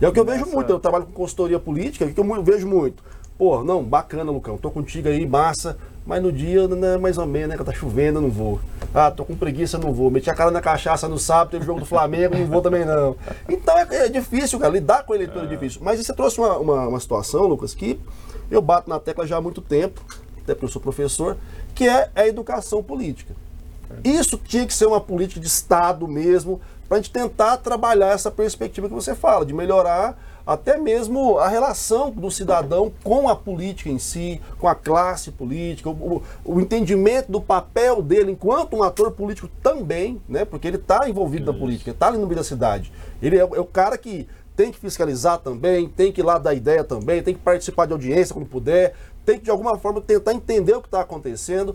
[0.00, 2.66] É o que eu vejo muito, eu trabalho com consultoria política, o que eu vejo
[2.66, 3.02] muito.
[3.38, 7.50] Pô, não, bacana, Lucão, tô contigo aí, massa, mas no dia, né, mais ou menos,
[7.50, 8.60] né, que tá chovendo, eu não vou.
[8.92, 10.10] Ah, tô com preguiça, não vou.
[10.10, 13.16] Meti a cara na cachaça no sábado, teve jogo do Flamengo, não vou também não.
[13.48, 15.46] Então é, é difícil, cara, lidar com o eleitor é.
[15.46, 15.80] é difícil.
[15.82, 18.00] Mas você trouxe uma, uma, uma, situação, Lucas, que
[18.50, 20.04] eu bato na tecla já há muito tempo,
[20.42, 21.36] até porque eu sou professor,
[21.74, 23.34] que é a educação política.
[24.02, 28.30] Isso tinha que ser uma política de Estado mesmo, para a gente tentar trabalhar essa
[28.30, 33.90] perspectiva que você fala, de melhorar até mesmo a relação do cidadão com a política
[33.90, 39.12] em si, com a classe política, o, o entendimento do papel dele enquanto um ator
[39.12, 40.44] político também, né?
[40.44, 41.52] Porque ele está envolvido Isso.
[41.52, 42.92] na política, está ali no meio da cidade.
[43.20, 44.26] Ele é, é, o cara que
[44.56, 47.92] tem que fiscalizar também, tem que ir lá dar ideia também, tem que participar de
[47.92, 51.74] audiência quando puder, tem que de alguma forma tentar entender o que está acontecendo.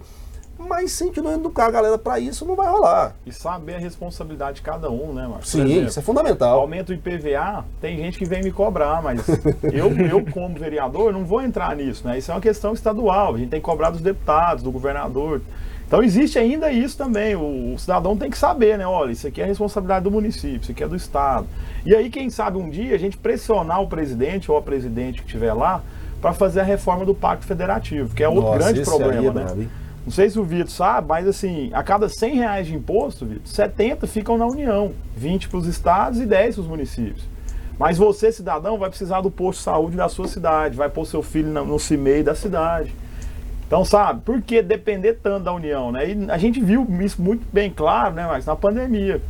[0.59, 3.15] Mas se a gente não educar a galera para isso, não vai rolar.
[3.25, 5.49] E saber a responsabilidade de cada um, né, Marcos?
[5.49, 6.59] Sim, exemplo, isso é fundamental.
[6.59, 9.27] Aumento do IPVA, tem gente que vem me cobrar, mas
[9.71, 12.17] eu, eu, como vereador, não vou entrar nisso, né?
[12.17, 15.41] Isso é uma questão estadual, a gente tem que cobrar dos deputados, do governador.
[15.87, 17.35] Então existe ainda isso também.
[17.35, 18.85] O, o, cidadão tem que saber, né?
[18.85, 21.47] Olha, isso aqui é responsabilidade do município, isso aqui é do Estado.
[21.85, 25.27] E aí, quem sabe um dia a gente pressionar o presidente ou a presidente que
[25.27, 25.81] estiver lá
[26.21, 29.67] para fazer a reforma do Pacto Federativo, que é outro Nossa, grande problema, é né?
[30.07, 33.45] Não sei se o Vitor sabe, mas assim, a cada 100 reais de imposto, Vitor,
[33.45, 37.25] 70 ficam na União, 20 para os estados e 10 para os municípios.
[37.77, 41.21] Mas você, cidadão, vai precisar do posto de saúde da sua cidade, vai pôr seu
[41.21, 42.95] filho no CIMEI da cidade.
[43.67, 46.09] Então, sabe, por que depender tanto da União, né?
[46.09, 49.21] E a gente viu isso muito bem claro, né, mas na pandemia.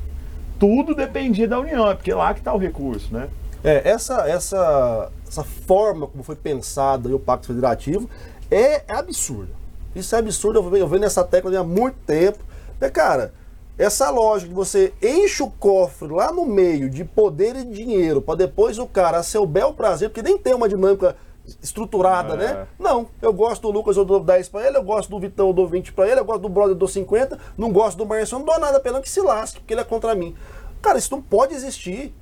[0.59, 3.29] Tudo dependia da União, é porque lá que está o recurso, né?
[3.63, 8.07] É, essa, essa, essa forma como foi pensado o Pacto Federativo
[8.51, 9.57] é, é absurda.
[9.95, 12.39] Isso é absurdo, eu venho, nessa tecla há muito tempo.
[12.79, 13.33] Mas, cara,
[13.77, 18.35] essa lógica de você enche o cofre lá no meio de poder e dinheiro para
[18.35, 21.15] depois o cara, a seu bel prazer, porque nem tem uma dinâmica
[21.61, 22.37] estruturada, É.
[22.37, 22.67] né?
[22.77, 25.53] Não, eu gosto do Lucas, eu dou 10 pra ele, eu gosto do Vitão, eu
[25.53, 28.35] dou 20 pra ele, eu gosto do Brother, eu dou 50, não gosto do Marcio,
[28.35, 30.35] eu não dou nada não, que se lasque, porque ele é contra mim.
[30.81, 32.13] Cara, isso não pode existir.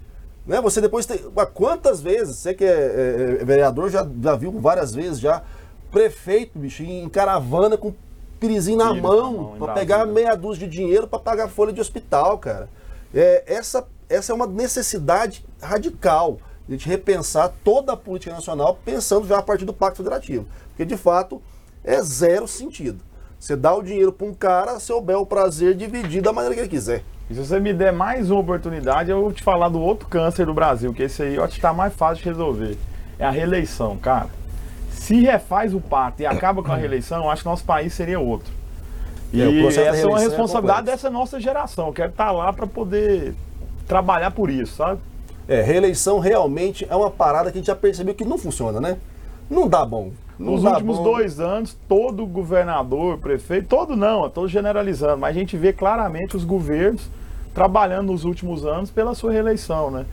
[0.45, 0.61] Né?
[0.61, 1.17] Você depois tem.
[1.55, 5.41] Quantas vezes, você que é, é- é vereador, já, já viu várias vezes já,
[5.95, 7.93] prefeito, bicho, em caravana com
[8.37, 9.73] pirizinho na Pires na mão, mão, Brasília.
[9.73, 12.67] pegar meia dúzia de dinheiro pra pagar folha de hospital, cara.
[13.13, 18.77] É, essa, essa é uma necessidade radical de a gente repensar toda a política nacional,
[18.83, 20.45] pensando já a partir do Pacto Federativo.
[20.67, 21.41] Porque, de fato,
[21.81, 22.99] é zero sentido.
[23.39, 26.67] Você dá o dinheiro para um cara, seu bel prazer dividir da maneira que ele
[26.67, 27.05] quiser.
[27.29, 30.45] E se você me der mais uma oportunidade, eu vou te falar do outro câncer
[30.45, 32.77] do Brasil, que esse aí eu acho que tá mais fácil de resolver.
[33.17, 34.27] É a reeleição, cara.
[35.05, 38.51] Se refaz o pacto e acaba com a reeleição, acho que nosso país seria outro.
[39.31, 41.03] E É, processo da essa é uma é responsabilidade complexo.
[41.03, 41.87] dessa nossa geração.
[41.87, 43.35] Eu quero estar lá para poder
[43.87, 44.99] trabalhar por isso, sabe?
[45.47, 48.97] É, reeleição realmente é uma parada que a gente já percebeu que não funciona, né?
[49.47, 50.09] Não dá bom.
[50.39, 51.03] Não Nos dá últimos bom.
[51.03, 56.43] dois anos, todo governador, prefeito, todo não, tô generalizando, mas a gente vê claramente os
[56.43, 57.07] governos
[57.53, 60.05] trabalhando nos últimos anos pela sua reeleição, né?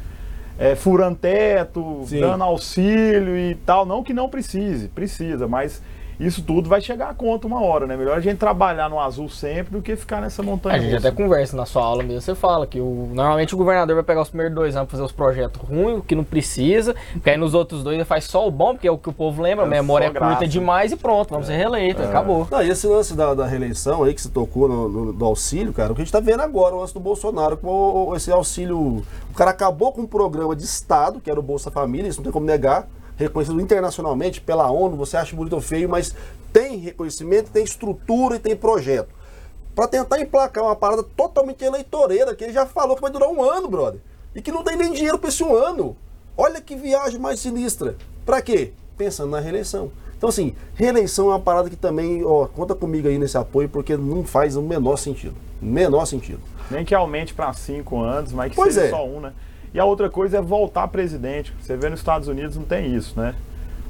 [0.62, 2.20] É, furando teto, Sim.
[2.20, 3.85] dando auxílio e tal.
[3.85, 5.83] Não que não precise, precisa, mas
[6.26, 7.96] isso tudo vai chegar a conta uma hora, né?
[7.96, 10.76] Melhor a gente trabalhar no azul sempre do que ficar nessa montanha.
[10.76, 11.08] A gente russa.
[11.08, 14.22] até conversa na sua aula mesmo, você fala que o, normalmente o governador vai pegar
[14.22, 17.37] os primeiros dois anos pra fazer os projetos ruins, o que não precisa, porque aí
[17.37, 19.64] nos outros dois ele faz só o bom, porque é o que o povo lembra,
[19.64, 22.46] É a memória é curta demais e pronto, vamos ser reeleito, acabou.
[22.50, 25.72] Não, e esse lance da, da reeleição aí que se tocou no, no- do auxílio,
[25.72, 29.02] cara, o que a gente tá vendo agora, o lance do Bolsonaro, com esse auxílio.
[29.30, 32.24] O cara acabou com um programa de Estado, que era o Bolsa Família, isso não
[32.24, 32.87] tem como negar,
[33.22, 36.14] reconhecido internacionalmente pela ONU, você acha bonito ou feio, mas
[36.52, 39.08] tem reconhecimento, tem estrutura e tem projeto.
[39.74, 43.42] Pra tentar emplacar uma parada totalmente eleitoreira, que ele já falou que vai durar um
[43.42, 44.00] ano, brother.
[44.35, 45.96] E que não tem nem dinheiro pra esse um ano.
[46.37, 47.96] Olha que viagem mais sinistra.
[48.24, 48.72] Pra quê?
[48.96, 49.90] Pensando na reeleição.
[50.16, 53.96] Então, assim, reeleição é uma parada que também, ó, conta comigo aí nesse apoio, porque
[53.96, 55.35] não faz o menor sentido.
[55.61, 56.40] Menor sentido.
[56.70, 58.90] Nem que aumente para cinco anos, mas que Pois seja é.
[58.90, 59.32] só um, né?
[59.74, 61.52] E a outra coisa é voltar presidente.
[61.61, 63.35] Você vê nos Estados Unidos não tem isso, né?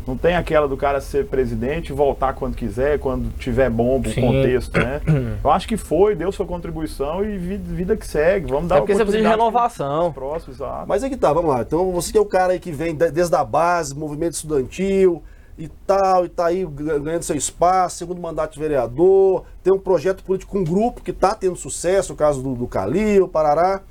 [0.07, 4.09] Não tem aquela do cara ser presidente e voltar quando quiser, quando tiver bom o
[4.09, 4.21] Sim.
[4.21, 5.01] contexto, né?
[5.45, 8.51] Eu acho que foi, deu sua contribuição e vi- vida que segue.
[8.51, 10.13] Vamos dar É porque você precisa de renovação.
[10.13, 10.87] próximos, exato.
[10.89, 11.63] Mas é que tá, vamos lá.
[11.63, 15.23] Então, você que é o cara aí que vem de- desde a base, movimento estudantil
[15.57, 19.79] e tal, e tá aí ga- ganhando seu espaço, segundo mandato de vereador, tem um
[19.79, 23.83] projeto político com um grupo que tá tendo sucesso, o caso do, do Calil, Parará.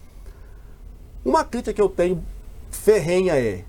[1.24, 2.24] Uma crítica que eu tenho
[2.72, 3.64] ferrenha é: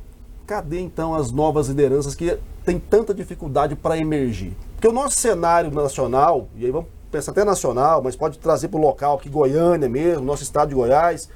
[0.47, 4.57] cadê então as novas lideranças que têm tanta dificuldade para emergir?
[4.73, 8.81] Porque o nosso cenário nacional, e aí vamos pensar até nacional, mas pode trazer para
[8.81, 11.29] o local aqui, Goiânia mesmo, nosso estado de Goiás.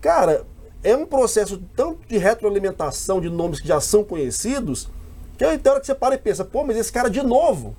[0.00, 0.46] Cara,
[0.84, 4.88] é um processo tanto de retroalimentação de nomes que já são conhecidos,
[5.36, 7.74] que aí tem hora que você para e pensa, pô, mas esse cara de novo.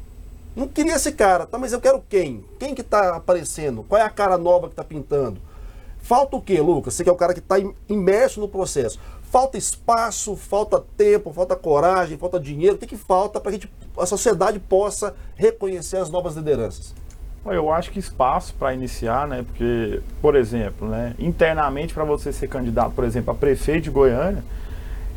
[0.54, 1.58] Não queria esse cara, tá?
[1.58, 2.44] Mas eu quero quem?
[2.60, 3.84] Quem que tá aparecendo?
[3.88, 5.40] Qual é a cara nova que tá pintando?
[6.12, 6.94] Falta o quê, Lucas?
[6.94, 7.56] Você que é o cara que está
[7.88, 9.00] imerso no processo.
[9.22, 12.76] Falta espaço, falta tempo, falta coragem, falta dinheiro.
[12.76, 13.66] O que, que falta para que
[13.98, 16.94] a sociedade possa reconhecer as novas lideranças?
[17.46, 19.46] Eu acho que espaço para iniciar, né?
[19.48, 24.44] Porque, por exemplo, né, internamente para você ser candidato, por exemplo, a prefeito de Goiânia,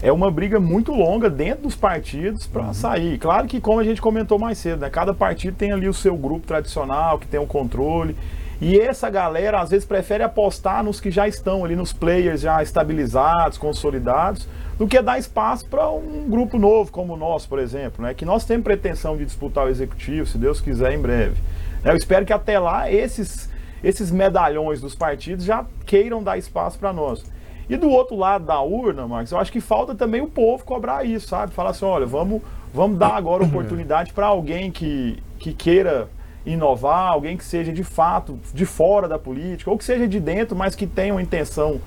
[0.01, 3.19] é uma briga muito longa dentro dos partidos para sair.
[3.19, 6.17] Claro que, como a gente comentou mais cedo, né, cada partido tem ali o seu
[6.17, 8.17] grupo tradicional, que tem o controle.
[8.61, 12.63] E essa galera, às vezes, prefere apostar nos que já estão ali, nos players já
[12.63, 18.05] estabilizados, consolidados, do que dar espaço para um grupo novo, como o nosso, por exemplo,
[18.05, 18.15] né?
[18.15, 21.37] que nós temos pretensão de disputar o executivo, se Deus quiser, em breve.
[21.85, 23.51] Eu espero que até lá esses,
[23.83, 27.25] esses medalhões dos partidos já queiram dar espaço para nós.
[27.69, 31.05] E do outro lado da urna, Marcos, eu acho que falta também o povo cobrar
[31.05, 31.53] isso, sabe?
[31.53, 36.09] Falar assim, olha, vamos, vamos dar agora oportunidade para alguém que, que queira
[36.45, 40.57] inovar, alguém que seja de fato de fora da política, ou que seja de dentro,
[40.57, 41.81] mas que tenha uma intenção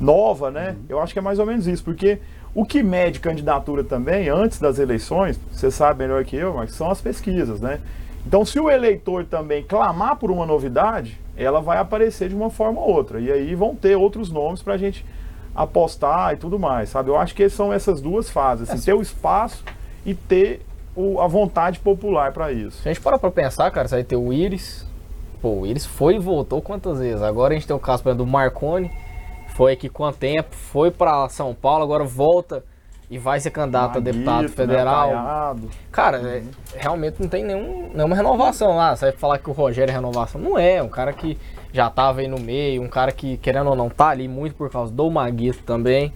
[0.00, 0.76] nova, né?
[0.88, 2.18] Eu acho que é mais ou menos isso, porque
[2.54, 6.90] o que mede candidatura também, antes das eleições, você sabe melhor que eu, mas são
[6.90, 7.80] as pesquisas, né?
[8.26, 12.80] Então, se o eleitor também clamar por uma novidade, ela vai aparecer de uma forma
[12.80, 13.20] ou outra.
[13.20, 15.04] E aí vão ter outros nomes para a gente
[15.54, 17.10] apostar e tudo mais, sabe?
[17.10, 19.64] Eu acho que são essas duas fases, assim, ter o espaço
[20.04, 20.60] e ter
[21.00, 22.82] o- a vontade popular para isso.
[22.82, 24.86] Se a gente parar pra pensar, cara, você vai ter o Iris.
[25.40, 27.22] Pô, o Iris foi e voltou quantas vezes?
[27.22, 28.90] Agora a gente tem o caso por exemplo, do Marconi.
[29.54, 30.48] Foi aqui quanto tempo?
[30.54, 32.64] Foi pra São Paulo, agora volta
[33.10, 35.08] e vai ser candidato a deputado Maguito, né, federal.
[35.10, 35.70] Caiado.
[35.90, 36.42] Cara, é,
[36.76, 38.94] realmente não tem nenhum, nenhuma renovação lá.
[38.94, 40.40] Você vai falar que o Rogério é renovação.
[40.40, 41.38] Não é, um cara que
[41.72, 44.70] já tava aí no meio, um cara que, querendo ou não, tá ali muito por
[44.70, 46.12] causa do Maguito também.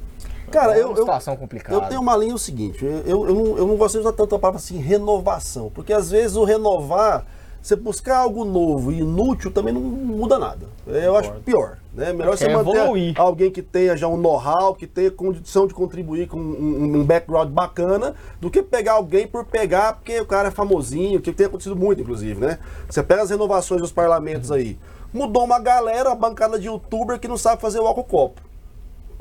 [0.53, 1.75] Cara, é eu, uma eu, situação complicada.
[1.75, 4.13] eu tenho uma linha o seguinte, eu, eu, eu não, eu não gosto de usar
[4.13, 7.25] tanto a palavra assim, renovação, porque às vezes o renovar,
[7.61, 10.67] você buscar algo novo e inútil também não muda nada.
[10.87, 11.79] Eu acho pior.
[11.95, 12.13] Né?
[12.13, 13.15] Melhor É você é manter evoluir.
[13.21, 17.51] alguém que tenha já um know-how, que tenha condição de contribuir com um, um background
[17.51, 21.77] bacana, do que pegar alguém por pegar porque o cara é famosinho, que tem acontecido
[21.77, 22.59] muito, inclusive, né?
[22.89, 24.77] Você pega as renovações dos parlamentos aí,
[25.13, 28.41] mudou uma galera, uma bancada de youtuber que não sabe fazer o álcool copo.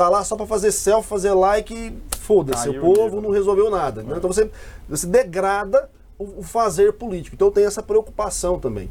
[0.01, 2.69] Tá lá só pra fazer selfie, fazer like foda-se.
[2.69, 3.21] O povo nível.
[3.21, 4.01] não resolveu nada.
[4.01, 4.15] né?
[4.17, 4.49] Então você,
[4.89, 7.35] você degrada o, fazer político.
[7.35, 8.89] Então tem essa preocupação também.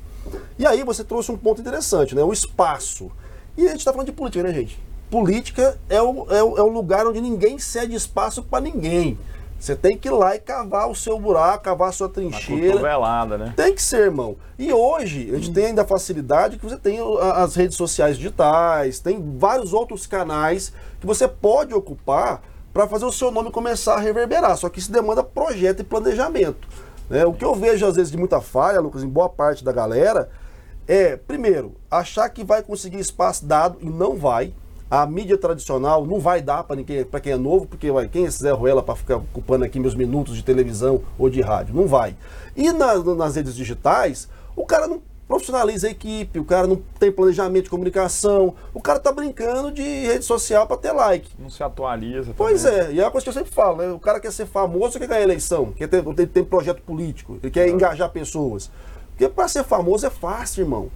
[0.56, 2.22] E aí você trouxe um ponto interessante, né?
[2.22, 3.10] O espaço.
[3.56, 4.78] E a gente tá falando de política, né, gente?
[5.10, 9.18] Política é o, é o, é o lugar onde ninguém cede espaço pra ninguém.
[9.60, 12.72] Você tem que ir lá e cavar o seu buraco, cavar a sua Uma trincheira.
[12.72, 13.52] cotovelada, né?
[13.54, 14.36] Tem que ser, irmão.
[14.58, 16.98] E hoje a gente tem ainda a facilidade que você tem
[17.34, 22.40] as redes sociais digitais, tem vários outros canais que você pode ocupar
[22.72, 24.56] para fazer o seu nome começar a reverberar.
[24.56, 26.66] Só que isso demanda projeto e planejamento.
[27.10, 27.26] né?
[27.26, 30.30] O que eu vejo às vezes de muita falha, Lucas, em boa parte da galera,
[30.88, 34.54] é, primeiro, achar que vai conseguir espaço dado e não vai.
[34.90, 38.26] A mídia tradicional não vai dar para quem, pra quem é novo, porque vai, quem
[38.26, 41.74] é Zé Ruela para ficar ocupando aqui meus minutos de televisão ou de rádio?
[41.74, 42.16] Não vai.
[42.56, 47.12] E na- nas redes digitais, o cara não profissionaliza a equipe, o cara não tem
[47.12, 51.30] planejamento de comunicação, o cara tá brincando de rede social para ter like.
[51.38, 52.34] Não se atualiza.
[52.36, 52.80] Pois também.
[52.80, 53.92] é, e é uma coisa que eu sempre falo, né?
[53.92, 57.68] O cara quer ser famoso, quer ganhar eleição, quer ter, ter projeto político, ele quer
[57.68, 58.72] engajar pessoas.
[59.10, 60.90] Porque para ser famoso é fácil, irmão.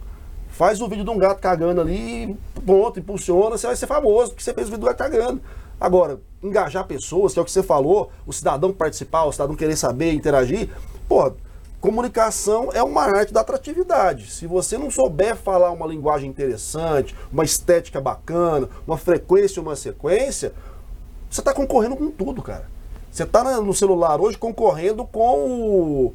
[0.55, 2.33] Faz o vídeo de um gato cagando ali,
[2.65, 5.41] pronto, impulsiona, você vai ser famoso, porque você fez o vídeo do gato cagando.
[5.77, 9.75] Agora, engajar pessoas, que é o que você falou, o cidadão participar, o cidadão querer
[9.75, 10.69] saber, interagir,
[11.09, 11.33] pô,
[11.81, 14.31] comunicação é uma arte da atratividade.
[14.31, 20.53] Se você não souber falar uma linguagem interessante, uma estética bacana, uma frequência, uma sequência,
[21.29, 22.69] você está concorrendo com tudo, cara.
[23.11, 26.13] Você está no celular hoje concorrendo com o,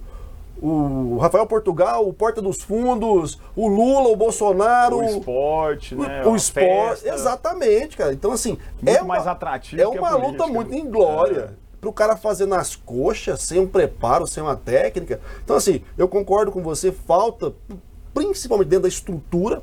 [0.62, 4.98] o Rafael Portugal, o Porta dos Fundos, o Lula, o Bolsonaro.
[4.98, 6.24] O esporte, o- né?
[6.24, 8.12] o esporte, exatamente, cara.
[8.12, 11.54] Então, assim, Muito é mais uma, atrativo é uma luta muito em glória.
[11.56, 11.70] É.
[11.80, 15.18] Para o cara fazer nas coxas, sem um preparo, sem uma técnica.
[15.42, 17.54] Então, assim, eu concordo com você, falta,
[18.12, 19.62] principalmente dentro da estrutura,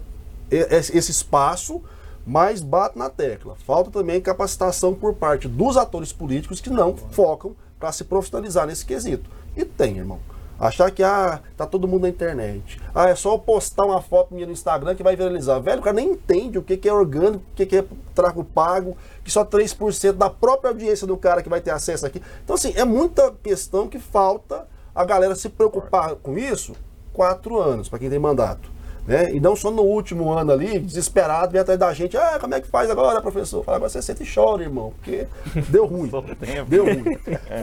[0.49, 1.79] esse espaço,
[2.25, 3.55] mas bate na tecla.
[3.65, 8.83] Falta também capacitação por parte dos atores políticos que não focam para se profissionalizar nesse
[8.83, 9.29] quesito.
[9.55, 10.19] E tem, irmão.
[10.60, 12.82] Achar que ah, tá todo mundo na internet.
[12.93, 15.60] Ah, é só eu postar uma foto minha no Instagram que vai viralizar.
[15.60, 18.43] Velho, o cara nem entende o que, que é orgânico, o que, que é tráfego
[18.43, 22.22] pago, que só 3% da própria audiência do cara que vai ter acesso aqui.
[22.43, 26.74] Então, assim, é muita questão que falta a galera se preocupar com isso.
[27.13, 28.77] Quatro anos, para quem tem mandato.
[29.08, 29.34] Né?
[29.34, 32.17] E não só no último ano ali, desesperado, vem atrás da gente.
[32.17, 33.63] Ah, como é que faz agora, professor?
[33.63, 35.26] Fala, agora você senta e chora, irmão, porque
[35.70, 36.12] deu ruim.
[36.67, 37.04] Deu ruim.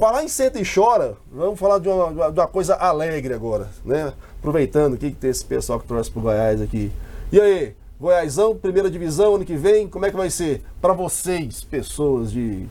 [0.00, 3.34] Falar em senta e chora, vamos falar de uma, de uma- de uma coisa alegre
[3.34, 4.14] agora, né?
[4.38, 6.90] Aproveitando aqui que tem esse pessoal que trouxe pro Goiás aqui.
[7.30, 10.62] E aí, Goiásão, primeira divisão, ano que vem, como é que vai ser?
[10.80, 12.66] Para vocês, pessoas de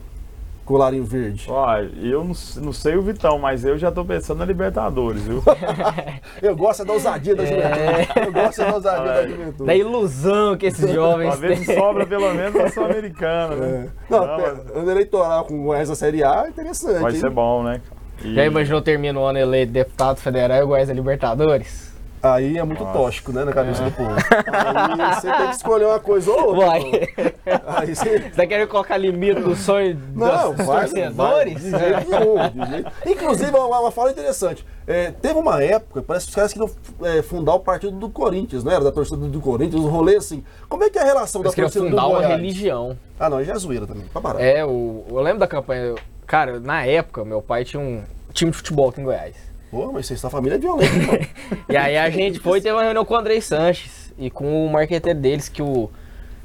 [0.64, 1.46] colarinho verde.
[1.48, 5.42] Ó, eu não, não sei o Vitão, mas eu já tô pensando na Libertadores, viu?
[6.42, 8.26] Eu gosto é da ousadia da juventude.
[8.26, 9.64] Eu gosto é da ousadia da juventude.
[9.66, 11.76] Da ilusão que esses jovens ver se têm.
[11.78, 13.88] sobra pelo menos a Sul-Americana, né?
[14.10, 17.00] Não, Não, pera, ano eleitoral com o Goiás na Série A é interessante.
[17.00, 17.18] Vai hein?
[17.20, 17.80] ser bom, né?
[18.22, 21.93] E- Já imaginou termina o ano eleito deputado federal e o Goiás é Libertadores?
[22.24, 22.98] Aí é muito Nossa.
[22.98, 24.10] tóxico, né, na cabeça do povo.
[24.14, 26.66] Aí você tem que escolher uma coisa ou outra.
[26.66, 26.82] Vai.
[27.66, 28.18] Aí você...
[28.24, 31.60] Você tá querendo colocar limite do sonho Não, dos vai, vai, torcedores?
[31.62, 32.48] de jeito nenhum.
[32.64, 34.64] de jeito- Inclusive, uma, uma fala interessante.
[34.86, 36.70] É, teve uma época, parece que os caras queriam
[37.02, 38.82] é, fundar o partido do Corinthians, não era?
[38.84, 40.42] Da torcida do Corinthians, um rolê assim.
[40.68, 42.32] Como é que é a relação Eles da torcida do fundar uma Goiás?
[42.36, 42.96] religião.
[43.20, 44.04] Ah, não, é zoeira também.
[44.12, 44.40] Pra parar.
[44.40, 45.94] É, o, eu lembro da campanha.
[46.26, 49.34] Cara, na época, meu pai tinha um time de futebol aqui em Goiás.
[49.74, 51.18] Pô, mas vocês, sua família é violenta, irmão.
[51.68, 54.66] E aí a gente foi e teve uma reunião com o Andrei Sanches e com
[54.66, 55.90] o marqueteiro deles, que o.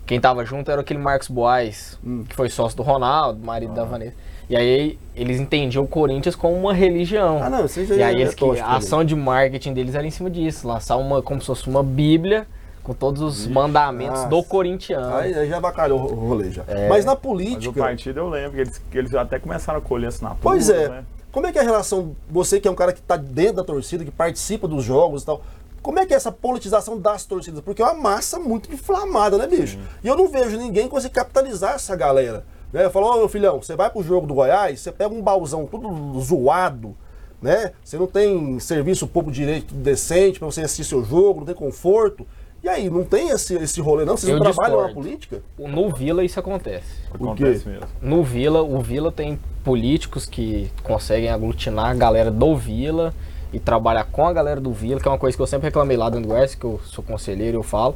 [0.05, 2.23] Quem tava junto era aquele Marcos Boaz, Hum.
[2.27, 4.15] que foi sócio do Ronaldo, marido da Vanessa.
[4.49, 7.39] E aí eles entendiam o Corinthians como uma religião.
[7.43, 8.61] Ah, não, você já E é- aí eles que, a também.
[8.63, 12.47] ação de marketing deles era em cima disso, lançar uma como se fosse uma bíblia
[12.81, 14.47] com todos os mandamentos do nossa.
[14.49, 15.13] corintiano.
[15.17, 16.63] Aí, aí já bacalhou o rolê já.
[16.67, 16.87] É.
[16.89, 17.79] Mas na Mas o política.
[17.79, 20.39] partido eu lembro que eles, que eles até começaram a colher assinatura.
[20.41, 20.89] Pois é.
[20.89, 21.03] Né?
[21.31, 23.63] Como é que é a relação, você que é um cara que está dentro da
[23.63, 25.41] torcida, que participa dos jogos e tal,
[25.81, 27.61] como é que é essa politização das torcidas?
[27.61, 29.77] Porque é uma massa muito inflamada, né, bicho?
[30.03, 32.43] E eu não vejo ninguém conseguir capitalizar essa galera.
[32.73, 32.89] Né?
[32.89, 36.19] Falou, ô meu filhão, você vai pro jogo do Goiás, você pega um baúzão tudo
[36.19, 36.95] zoado,
[37.41, 37.71] né?
[37.83, 42.27] Você não tem serviço público direito decente para você assistir seu jogo, não tem conforto.
[42.61, 44.17] E aí, não tem esse, esse rolê, não?
[44.17, 45.07] Vocês Eu não trabalham na discordo.
[45.07, 45.41] política?
[45.57, 46.97] No Vila isso acontece.
[47.13, 47.87] Acontece mesmo.
[48.01, 53.13] No Vila, o Vila tem políticos que conseguem aglutinar a galera do Vila
[53.53, 55.95] e trabalhar com a galera do Vila, que é uma coisa que eu sempre reclamei
[55.95, 57.95] lá dentro do Goiás, que eu sou conselheiro e eu falo.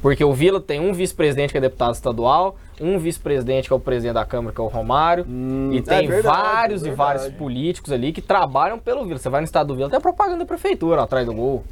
[0.00, 3.80] Porque o Vila tem um vice-presidente que é deputado estadual, um vice-presidente que é o
[3.80, 5.26] presidente da Câmara, que é o Romário,
[5.72, 7.18] e é tem verdade, vários e verdade.
[7.18, 9.18] vários políticos ali que trabalham pelo Vila.
[9.18, 11.64] Você vai no estado do Vila, tem propaganda da prefeitura atrás do gol,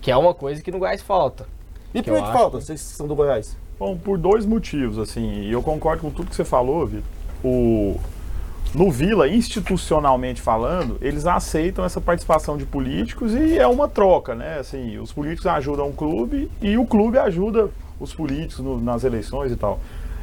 [0.00, 1.46] que é uma coisa que no Goiás falta.
[1.94, 2.60] E Que por que acho falta?
[2.60, 3.56] Vocês são do Goiás.
[3.78, 7.04] Bom, por dois motivos, assim, e eu concordo com tudo que você falou, Vitor.
[7.44, 7.98] O,
[8.74, 14.58] no Vila, institucionalmente falando, eles aceitam essa participação de políticos e é uma troca, né?
[14.58, 17.68] Assim, os políticos ajudam o clube e o clube ajuda
[18.00, 19.80] os políticos no- nas eleições e tal.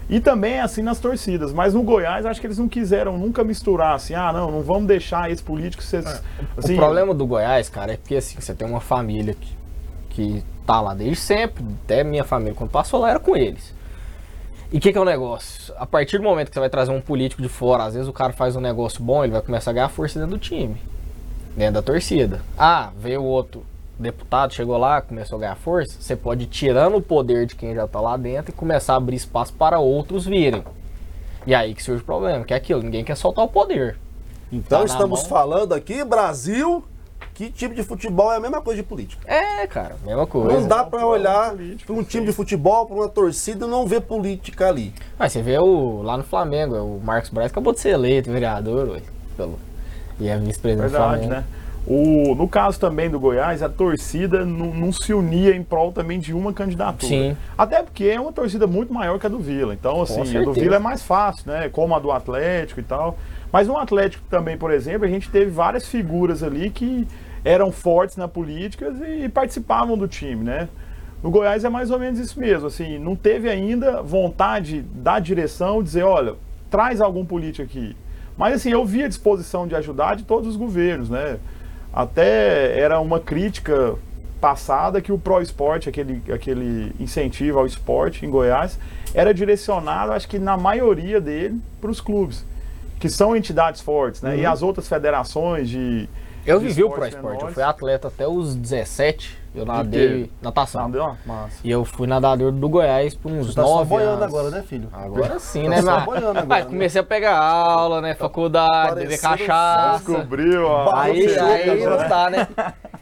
[0.09, 3.43] E também é assim nas torcidas, mas no Goiás acho que eles não quiseram nunca
[3.43, 6.03] misturar assim, ah, não, não vamos deixar esse político ser.
[6.57, 9.55] Assim, o problema do Goiás, cara, é porque assim, você tem uma família que,
[10.19, 13.73] que tá lá desde sempre, até minha família, quando passou lá, era com eles.
[14.71, 15.73] E o que, que é o negócio?
[15.77, 18.13] A partir do momento que você vai trazer um político de fora, às vezes o
[18.13, 20.75] cara faz um negócio bom, ele vai começar a ganhar força dentro do time,
[21.55, 22.41] dentro da torcida.
[22.57, 23.63] Ah, veio outro
[23.97, 27.73] deputado, chegou lá, começou a ganhar força, você pode ir tirando o poder de quem
[27.73, 30.63] já tá lá dentro e começar a abrir espaço para outros virem.
[31.47, 33.97] E aí que surge o problema, que é aquilo, ninguém quer soltar o poder.
[34.51, 35.29] Então Tá estamos mão.
[35.29, 36.83] falando aqui, Brasil,
[37.33, 39.21] que time de futebol é a mesma coisa de política.
[39.25, 40.59] É, cara, mesma coisa.
[40.59, 41.53] Não dá pra olhar
[41.85, 44.93] para um time de futebol, para uma torcida e não ver política ali.
[45.17, 48.89] Mas você vê o, lá no Flamengo, o Marcos Braz acabou de ser eleito vereador,
[48.89, 49.01] ué,
[49.37, 49.57] pelo,
[50.19, 51.31] e é vice-presidente do Verdade, Flamengo.
[51.33, 51.43] né?
[51.89, 56.19] O, no caso também do Goiás, a torcida não, não se unia em prol também
[56.19, 57.09] de uma candidatura.
[57.09, 57.37] Sim.
[57.57, 59.73] Até porque é uma torcida muito maior que a do Vila.
[59.73, 60.53] Então, assim, a do.
[60.53, 61.67] Vila é mais fácil, né?
[61.67, 63.17] Como a do Atlético e tal.
[63.51, 67.07] Mas no Atlético também, por exemplo, a gente teve várias figuras ali que
[67.43, 70.69] eram fortes na política e participavam do time, né?
[71.23, 75.83] No Goiás é mais ou menos isso mesmo, assim, não teve ainda vontade da direção
[75.83, 76.35] dizer, olha,
[76.69, 77.95] traz algum político aqui.
[78.37, 81.39] Mas assim, eu vi a disposição de ajudar de todos os governos, né?
[81.93, 83.95] Até era uma crítica
[84.39, 88.79] passada que o Pro Esporte, aquele, aquele incentivo ao esporte em Goiás,
[89.13, 92.45] era direcionado, acho que na maioria dele, para os clubes,
[92.99, 94.37] que são entidades fortes, né?
[94.37, 96.07] E as outras federações de.
[96.45, 97.53] Eu de vivi o Pro Esporte, eu menores.
[97.53, 100.89] fui atleta até os 17, eu nadei natação.
[100.91, 101.57] Deu uma massa.
[101.63, 104.23] E eu fui nadador do Goiás por uns Você tá só 9 boiando anos.
[104.23, 104.89] agora, né, filho?
[104.93, 106.05] Agora sim, Tá né, só mano?
[106.05, 106.69] boiando agora, Mas né?
[106.71, 110.03] comecei a pegar aula, né, faculdade, beber cachaça.
[110.05, 111.01] Descobriu a.
[111.03, 112.07] Aí, Você aí louca, não né?
[112.09, 112.47] tá, né?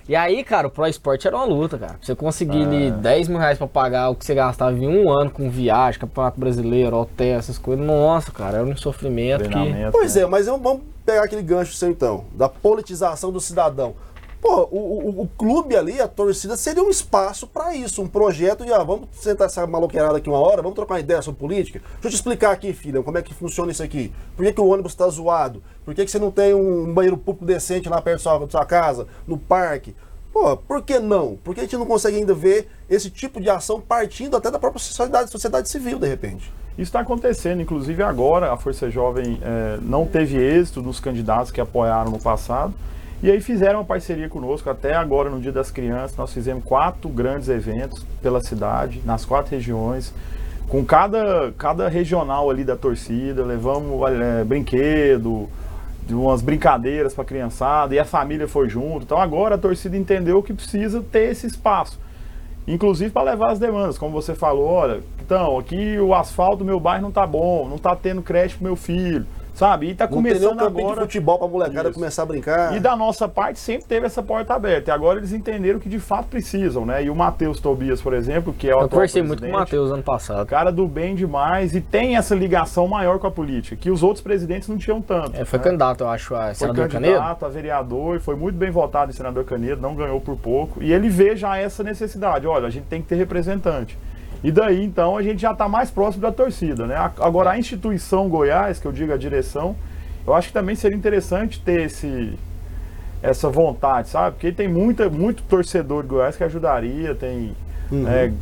[0.10, 1.96] E aí, cara, o Pro Esporte era uma luta, cara.
[2.02, 2.66] Você conseguir É.
[2.66, 6.00] ali 10 mil reais pra pagar o que você gastava em um ano com viagem,
[6.00, 7.86] campeonato brasileiro, hotel, essas coisas.
[7.86, 9.92] Nossa, cara, era um sofrimento que.
[9.92, 10.22] Pois né?
[10.22, 13.96] é, mas vamos pegar aquele gancho seu então, da politização do cidadão.
[14.40, 18.64] Pô, o, o- o clube ali, a torcida, seria um espaço para isso, um projeto
[18.64, 21.80] de, ah, vamos sentar essa maloqueirada aqui uma hora, vamos trocar uma ideia sobre política?
[21.94, 24.14] Deixa eu te explicar aqui, filha, como é que funciona isso aqui.
[24.36, 25.62] Por que, que o ônibus está zoado?
[25.84, 28.50] Por que, que você não tem um banheiro público decente lá perto da sua, da
[28.50, 29.96] sua casa, no parque?
[30.32, 31.36] Pô, por que não?
[31.44, 34.60] Por que a gente não consegue ainda ver esse tipo de ação partindo até da
[34.60, 36.54] própria sociedade, sociedade civil, de repente?
[36.74, 41.60] Isso está acontecendo, inclusive agora a Força Jovem eh, não teve êxito nos candidatos que
[41.60, 42.72] apoiaram no passado.
[43.22, 47.10] E aí fizeram uma parceria conosco, até agora no Dia das Crianças, nós fizemos quatro
[47.10, 50.14] grandes eventos pela cidade, nas quatro regiões,
[50.68, 55.50] com cada, cada regional ali da torcida, levamos eh, brinquedo,
[56.10, 59.04] umas brincadeiras para a criançada, e a família foi junto.
[59.04, 62.00] Então agora a torcida entendeu que precisa ter esse espaço.
[62.68, 66.80] Inclusive para levar as demandas, como você falou, olha, então, aqui o asfalto do meu
[66.80, 69.26] bairro não tá bom, não tá tendo creche pro meu filho,
[69.58, 69.90] sabe?
[69.90, 71.02] E tá Não tem começando campinho de agora.
[71.02, 72.00] futebol pra molecada Isso.
[72.00, 72.76] começar a brincar.
[72.76, 74.92] E da nossa parte sempre teve essa porta aberta.
[74.92, 77.04] E agora eles entenderam que de fato precisam, né?
[77.04, 79.92] E o Matheus Tobias, por exemplo, que é o Eu conversei muito com o Matheus
[79.92, 80.46] ano passado.
[80.46, 84.22] Cara do bem demais e tem essa ligação maior com a política, que os outros
[84.22, 85.36] presidentes não tinham tanto.
[85.36, 85.66] É, foi né?
[85.66, 87.14] candidato, eu acho, a Foi senador Canedo.
[87.16, 90.84] candidato a vereador e foi muito bem votado em senador Canedo, não ganhou por pouco.
[90.84, 93.98] E ele vê já essa necessidade, olha, a gente tem que ter representante.
[94.44, 96.96] E daí, então, a gente já está mais próximo da torcida, né?
[97.20, 99.76] Agora, a instituição Goiás, que eu digo a direção,
[100.26, 102.38] eu acho que também seria interessante ter esse,
[103.22, 104.36] essa vontade, sabe?
[104.36, 107.56] Porque tem muita, muito torcedor de Goiás que ajudaria, tem
[107.90, 108.34] né,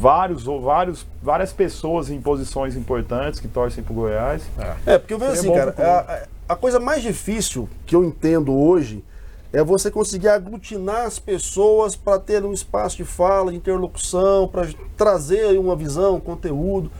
[0.00, 4.42] vários, ou vários, várias pessoas em posições importantes que torcem pro Goiás.
[4.86, 8.04] É, porque eu vejo assim, Seria bom cara, a, a coisa mais difícil que eu
[8.04, 9.04] entendo hoje
[9.52, 14.68] é você conseguir aglutinar as pessoas para ter um espaço de fala, de interlocução, para
[14.96, 16.90] trazer uma visão, um conteúdo.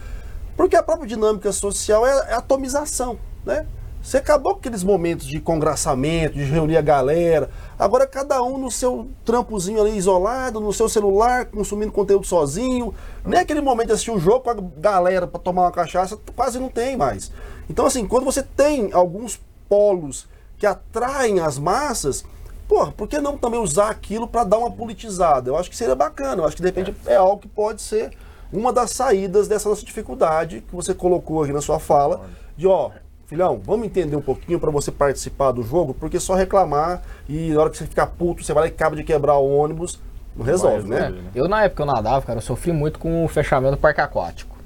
[0.57, 3.67] Porque a própria dinâmica social é, é atomização, né?
[4.03, 7.49] Você acabou com aqueles momentos de congraçamento, de reunir a galera.
[7.79, 12.93] Agora cada um no seu trampozinho ali isolado, no seu celular, consumindo conteúdo sozinho.
[13.25, 16.59] Nem aquele momento de assistir um jogo com a galera para tomar uma cachaça, quase
[16.59, 17.31] não tem mais.
[17.71, 20.27] Então, assim, quando você tem alguns polos
[20.59, 22.25] que atraem as massas,
[22.73, 25.51] porra, por que não também usar aquilo para dar uma politizada?
[25.51, 26.41] Eu acho que seria bacana.
[26.41, 28.13] Eu acho que de repente é algo que pode ser
[28.51, 32.23] uma das saídas dessa nossa dificuldade que você colocou aqui na sua fala,
[32.57, 32.91] de ó,
[33.27, 37.61] filhão, vamos entender um pouquinho para você participar do jogo, porque só reclamar e na
[37.61, 40.01] hora que você ficar puto, você vai lá e acaba de quebrar o ônibus,
[40.35, 40.97] não resolve, né?
[40.97, 41.23] resolver.
[41.35, 44.01] Eu, na época que eu nadava, cara, eu sofri muito com o fechamento do parque
[44.01, 44.57] aquático.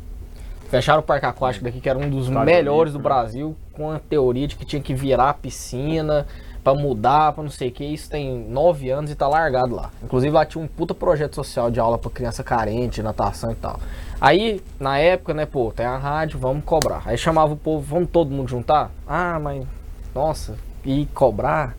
[0.68, 3.20] Fecharam o parque aquático daqui, que era um dos Estádio melhores do Olímpico, né?
[3.22, 6.24] Brasil, com a teoria de que tinha que virar a piscina
[6.66, 7.84] pra mudar, pra não sei o que.
[7.84, 9.92] Isso tem nove anos e tá largado lá.
[10.02, 13.78] Inclusive lá tinha um puta projeto social de aula pra criança carente, natação e tal.
[14.20, 17.02] Aí, na época, né, pô, tem a rádio, vamos cobrar.
[17.06, 18.90] Aí chamava o povo, vamos todo mundo juntar?
[19.06, 19.64] Ah, mas,
[20.12, 21.76] nossa, e cobrar?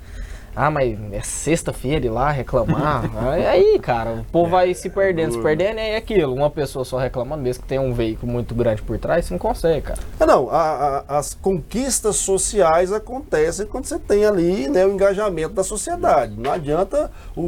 [0.60, 3.04] Ah, mas é sexta-feira ir lá reclamar.
[3.30, 6.34] aí, aí, cara, o povo vai se perdendo, se perdendo, e é aquilo.
[6.34, 9.40] Uma pessoa só reclamando, mesmo que tenha um veículo muito grande por trás, você não
[9.40, 10.00] consegue, cara.
[10.20, 15.54] É, não, a- a- as conquistas sociais acontecem quando você tem ali né, o engajamento
[15.54, 16.34] da sociedade.
[16.36, 17.42] Não adianta o,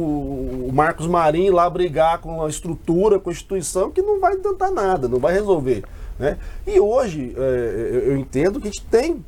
[0.68, 4.70] o Marcos Marinho lá brigar com a estrutura, com a instituição, que não vai tentar
[4.70, 5.82] nada, não vai resolver.
[6.18, 6.36] Né?
[6.66, 9.24] E hoje, é, eu- eu entendo que a gente tem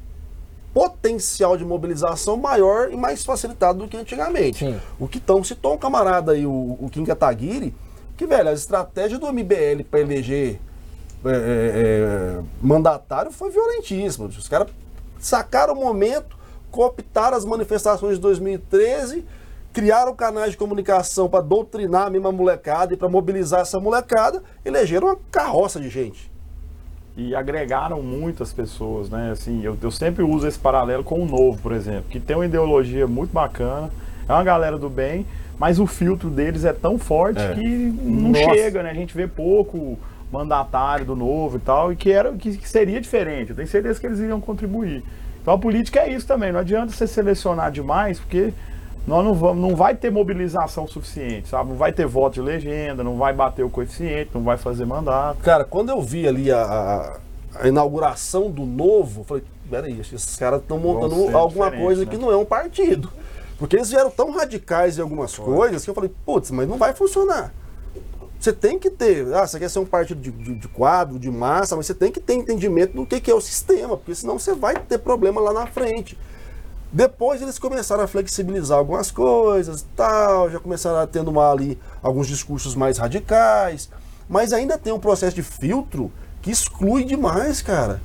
[0.72, 4.58] potencial de mobilização maior e mais facilitado do que antigamente.
[4.60, 4.80] Sim.
[4.98, 7.74] O que tão, citou um camarada aí, o, o Kim Kataguiri,
[8.16, 10.58] que, velho, a estratégia do MBL para eleger
[11.24, 14.26] é, é, é, mandatário foi violentíssima.
[14.26, 14.68] Os caras
[15.18, 16.36] sacaram o momento,
[16.70, 19.24] cooptaram as manifestações de 2013,
[19.72, 25.08] criaram canais de comunicação para doutrinar a mesma molecada e para mobilizar essa molecada, elegeram
[25.08, 26.31] uma carroça de gente.
[27.16, 29.30] E agregaram muitas pessoas, né?
[29.32, 32.46] Assim, eu, eu sempre uso esse paralelo com o novo, por exemplo, que tem uma
[32.46, 33.90] ideologia muito bacana,
[34.28, 35.26] é uma galera do bem,
[35.58, 37.54] mas o filtro deles é tão forte É.
[37.54, 38.54] que não Nossa.
[38.54, 38.90] chega, né?
[38.90, 39.98] A gente vê pouco
[40.32, 43.50] mandatário do novo e tal, e que era que, que seria diferente.
[43.50, 45.04] Eu tenho certeza que eles iriam contribuir.
[45.42, 46.50] Então a política é isso também.
[46.52, 48.54] Não adianta você selecionar demais, porque
[49.06, 51.70] nós não vamos, não vai ter mobilização suficiente, sabe?
[51.70, 55.38] Não vai ter voto de legenda, não vai bater o coeficiente, não vai fazer mandato.
[55.42, 57.18] Cara, quando eu vi ali a,
[57.58, 62.10] a- inauguração do novo, eu falei, peraí, esses caras estão montando alguma coisa né?
[62.10, 63.10] que não é um partido.
[63.58, 66.92] Porque eles vieram tão radicais em algumas coisas que eu falei, putz, mas não vai
[66.92, 67.52] funcionar.
[68.40, 71.30] Você tem que ter, ah, você quer ser um partido de, de- de quadro, de
[71.30, 74.36] massa, mas você tem que ter entendimento do que, que é o sistema, porque senão
[74.38, 76.18] você vai ter problema lá na frente.
[76.92, 82.26] Depois eles começaram a flexibilizar algumas coisas, tal, já começaram a tendo uma, ali alguns
[82.28, 83.88] discursos mais radicais,
[84.28, 86.12] mas ainda tem um processo de filtro
[86.42, 88.00] que exclui demais, cara.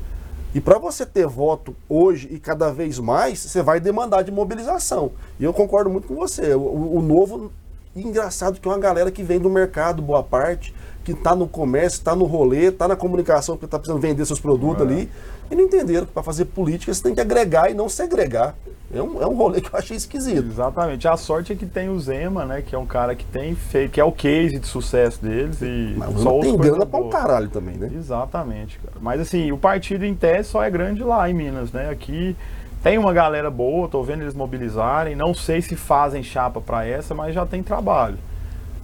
[0.56, 5.12] E para você ter voto hoje e cada vez mais, você vai demandar de mobilização.
[5.38, 6.54] E eu concordo muito com você.
[6.56, 7.52] O, o- novo,
[7.94, 10.74] engraçado que é uma galera que vem do mercado, boa parte,
[11.04, 14.40] que está no comércio, está no rolê, está na comunicação, porque está precisando vender seus
[14.40, 15.10] produtos ali,
[15.52, 18.56] e não entenderam que para fazer política você tem que agregar e não segregar.
[18.94, 20.48] É um, é um rolê que eu achei esquisito.
[20.48, 21.08] Exatamente.
[21.08, 22.62] A sorte é que tem o Zema, né?
[22.62, 25.94] Que é um cara que tem feito, que é o case de sucesso deles e
[25.98, 27.92] Mas só não outra tem grana pra um caralho também, né?
[27.94, 28.96] Exatamente, cara.
[29.02, 31.90] Mas assim, o partido em tese só é grande lá em Minas, né?
[31.90, 32.36] Aqui
[32.82, 35.16] tem uma galera boa, tô vendo eles mobilizarem.
[35.18, 38.18] Não sei se fazem chapa pra essa, mas já tem trabalho.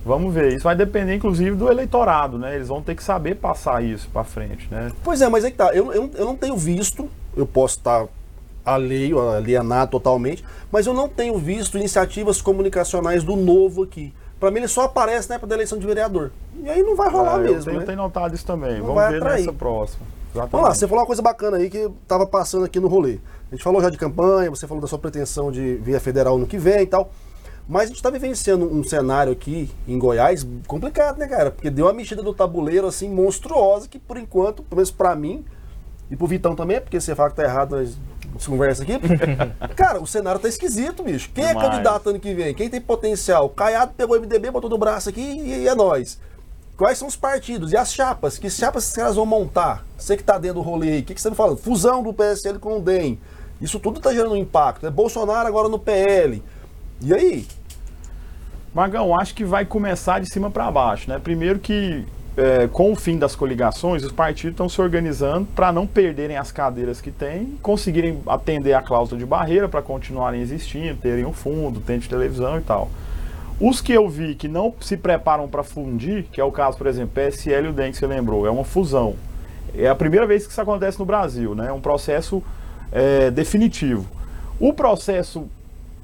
[0.05, 0.51] Vamos ver.
[0.51, 2.55] Isso vai depender, inclusive, do eleitorado, né?
[2.55, 4.91] Eles vão ter que saber passar isso pra frente, né?
[5.01, 5.73] Pois é, mas aí que tá.
[5.73, 8.05] Eu, eu, eu não tenho visto, eu posso estar
[8.65, 14.13] alheio, alienado totalmente, mas eu não tenho visto iniciativas comunicacionais do novo aqui.
[14.39, 16.31] Pra mim ele só aparece na época da eleição de vereador.
[16.61, 17.85] E aí não vai rolar Ah, eu mesmo, tenho, né?
[17.85, 18.79] tenho notado isso também.
[18.79, 19.39] Não Vamos ver atrair.
[19.45, 20.05] nessa próxima.
[20.33, 20.51] Exatamente.
[20.51, 23.19] Vamos lá, você falou uma coisa bacana aí que eu tava passando aqui no rolê.
[23.51, 26.37] A gente falou já de campanha, você falou da sua pretensão de vir a federal
[26.37, 27.11] no que vem e tal.
[27.69, 31.49] Mas a gente tá vivenciando um cenário aqui em Goiás complicado, né, cara?
[31.51, 35.45] Porque deu uma mexida no tabuleiro assim monstruosa que por enquanto, pelo menos pra mim
[36.11, 37.97] e pro Vitão também, porque você fala que tá errado, nós
[38.37, 38.93] se conversa aqui.
[39.75, 41.29] cara, o cenário tá esquisito, bicho.
[41.33, 41.69] Quem é Demais.
[41.69, 42.53] candidato ano que vem?
[42.53, 43.45] Quem tem potencial?
[43.45, 46.19] O Caiado pegou o MDB, botou no braço aqui e, e é nós.
[46.75, 48.37] Quais são os partidos e as chapas?
[48.37, 49.85] Que chapas esses caras vão montar?
[49.97, 51.55] Você que tá dentro do rolê aí, o que, que você me fala?
[51.55, 53.19] Fusão do PSL com o DEM.
[53.61, 54.87] Isso tudo tá gerando um impacto.
[54.87, 56.43] É Bolsonaro agora no PL.
[57.01, 57.47] E aí?
[58.73, 61.19] Magão, acho que vai começar de cima para baixo, né?
[61.19, 62.05] Primeiro que
[62.35, 66.51] é, com o fim das coligações, os partidos estão se organizando para não perderem as
[66.51, 71.79] cadeiras que têm, conseguirem atender a cláusula de barreira para continuarem existindo, terem um fundo,
[71.79, 72.89] terem televisão e tal.
[73.59, 76.87] Os que eu vi que não se preparam para fundir, que é o caso, por
[76.87, 79.15] exemplo, PSL e o DEM que você lembrou, é uma fusão.
[79.75, 81.67] É a primeira vez que isso acontece no Brasil, né?
[81.67, 82.43] É um processo
[82.91, 84.05] é, definitivo.
[84.59, 85.47] O processo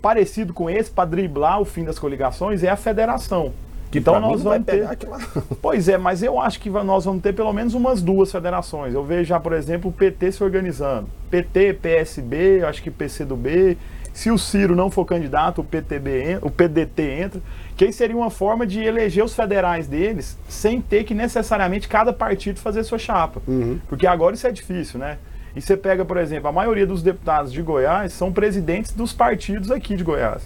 [0.01, 3.51] parecido com esse, para driblar o fim das coligações, é a federação.
[3.91, 4.87] Que então nós vamos ter.
[5.61, 8.93] Pois é, mas eu acho que nós vamos ter pelo menos umas duas federações.
[8.93, 11.09] Eu vejo já, por exemplo, o PT se organizando.
[11.29, 13.77] PT, PSB, acho que PCdoB.
[14.13, 17.41] Se o Ciro não for candidato, o, PTB, o PDT entra.
[17.75, 22.11] Que aí seria uma forma de eleger os federais deles sem ter que necessariamente cada
[22.11, 23.41] partido fazer sua chapa.
[23.87, 25.17] Porque agora isso é difícil, né?
[25.55, 29.71] E você pega, por exemplo, a maioria dos deputados de Goiás são presidentes dos partidos
[29.71, 30.43] aqui de Goiás.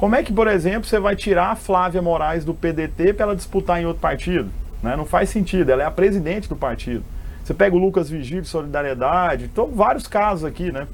[0.00, 3.36] Como é que, por exemplo, você vai tirar a Flávia Moraes do PDT para ela
[3.36, 4.48] disputar em outro partido?
[4.82, 4.96] Né?
[4.96, 7.04] Não faz sentido, ela é a presidente do partido.
[7.44, 10.86] Você pega o Lucas Vigílio, Solidariedade, então, vários casos aqui, né?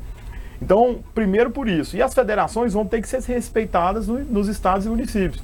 [0.61, 1.97] Então, primeiro por isso.
[1.97, 5.41] E as federações vão ter que ser respeitadas no- nos estados e municípios.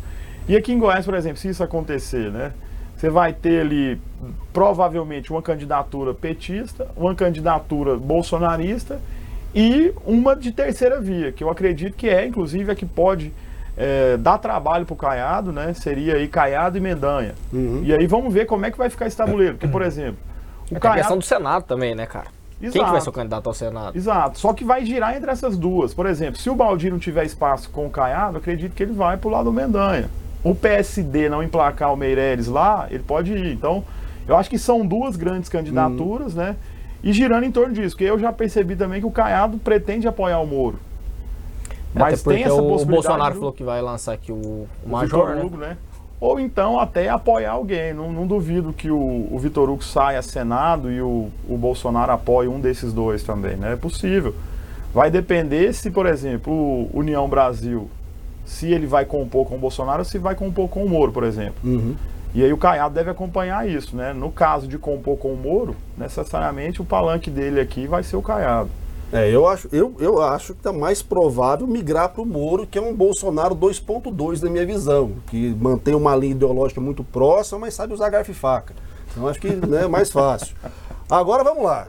[0.48, 2.50] E aqui em Goiás, por exemplo, se isso acontecer, né?
[2.96, 4.00] Você vai ter ali,
[4.52, 9.00] provavelmente, uma candidatura petista, uma candidatura bolsonarista
[9.54, 13.32] e uma de terceira via, que eu acredito que é, inclusive, a que pode
[13.76, 15.72] é, dar trabalho para o Caiado, né?
[15.74, 17.34] Seria aí Caiado e Mendanha.
[17.82, 19.54] E aí vamos ver como é que vai ficar esse tabuleiro.
[19.54, 20.18] Porque, por exemplo,
[20.70, 22.26] o Tem a questão do Senado também, né, cara?
[22.60, 23.04] Quem que vai Exato.
[23.04, 23.96] ser o candidato ao Senado?
[23.96, 24.38] Exato.
[24.38, 25.92] Só que vai girar entre essas duas.
[25.92, 29.16] Por exemplo, se o Baldi não tiver espaço com o Caiado, acredito que ele vai
[29.16, 30.08] pro lado do Mendanha.
[30.44, 33.52] O PSD não emplacar o Meireles lá, ele pode ir.
[33.52, 33.84] Então,
[34.28, 36.54] eu acho que são duas grandes candidaturas, né?
[37.02, 40.38] E girando em torno disso, porque eu já percebi também que o Caiado pretende apoiar
[40.38, 40.78] o Moro.
[41.95, 44.36] Mas Até tem essa o, o possibilidade Bolsonaro do- falou que vai lançar aqui o,
[44.36, 45.43] o o Major, Vitor né?
[45.45, 45.76] Hugo, né?
[46.20, 47.93] Ou então até apoiar alguém.
[47.93, 52.49] Não, não duvido que o, o Vitor Hugo saia Senado e o, o Bolsonaro apoie
[52.49, 53.72] um desses dois também, né?
[53.72, 54.34] É possível.
[54.95, 57.90] Vai depender se, por exemplo, o União Brasil,
[58.45, 61.24] se ele vai compor com o Bolsonaro ou se vai compor com o Moro, por
[61.24, 61.55] exemplo.
[61.64, 61.97] Uhum.
[62.34, 64.12] E aí o Caiado deve acompanhar isso, né?
[64.12, 68.22] No caso de compor com o Moro, necessariamente o palanque dele aqui vai ser o
[68.22, 68.70] Caiado.
[69.12, 72.78] É, eu acho, eu, eu acho que tá mais provável migrar para o Moro, que
[72.78, 77.74] é um Bolsonaro 2.2 na minha visão, que mantém uma linha ideológica muito próxima, mas
[77.74, 78.74] sabe usar garfo e faca.
[79.10, 80.56] Então acho que né, é mais fácil.
[81.10, 81.88] Agora vamos lá.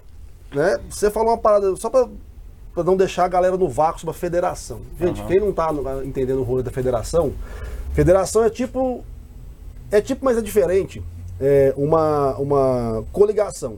[0.53, 0.77] Né?
[0.89, 2.09] Você falou uma parada, só para
[2.83, 4.81] não deixar a galera no vácuo sobre a federação.
[4.99, 5.27] Gente, Aham.
[5.29, 7.31] quem não tá no- entendendo o rolê da federação,
[7.93, 9.03] federação é tipo.
[9.89, 11.01] É tipo, mas é diferente.
[11.39, 13.77] É uma, uma coligação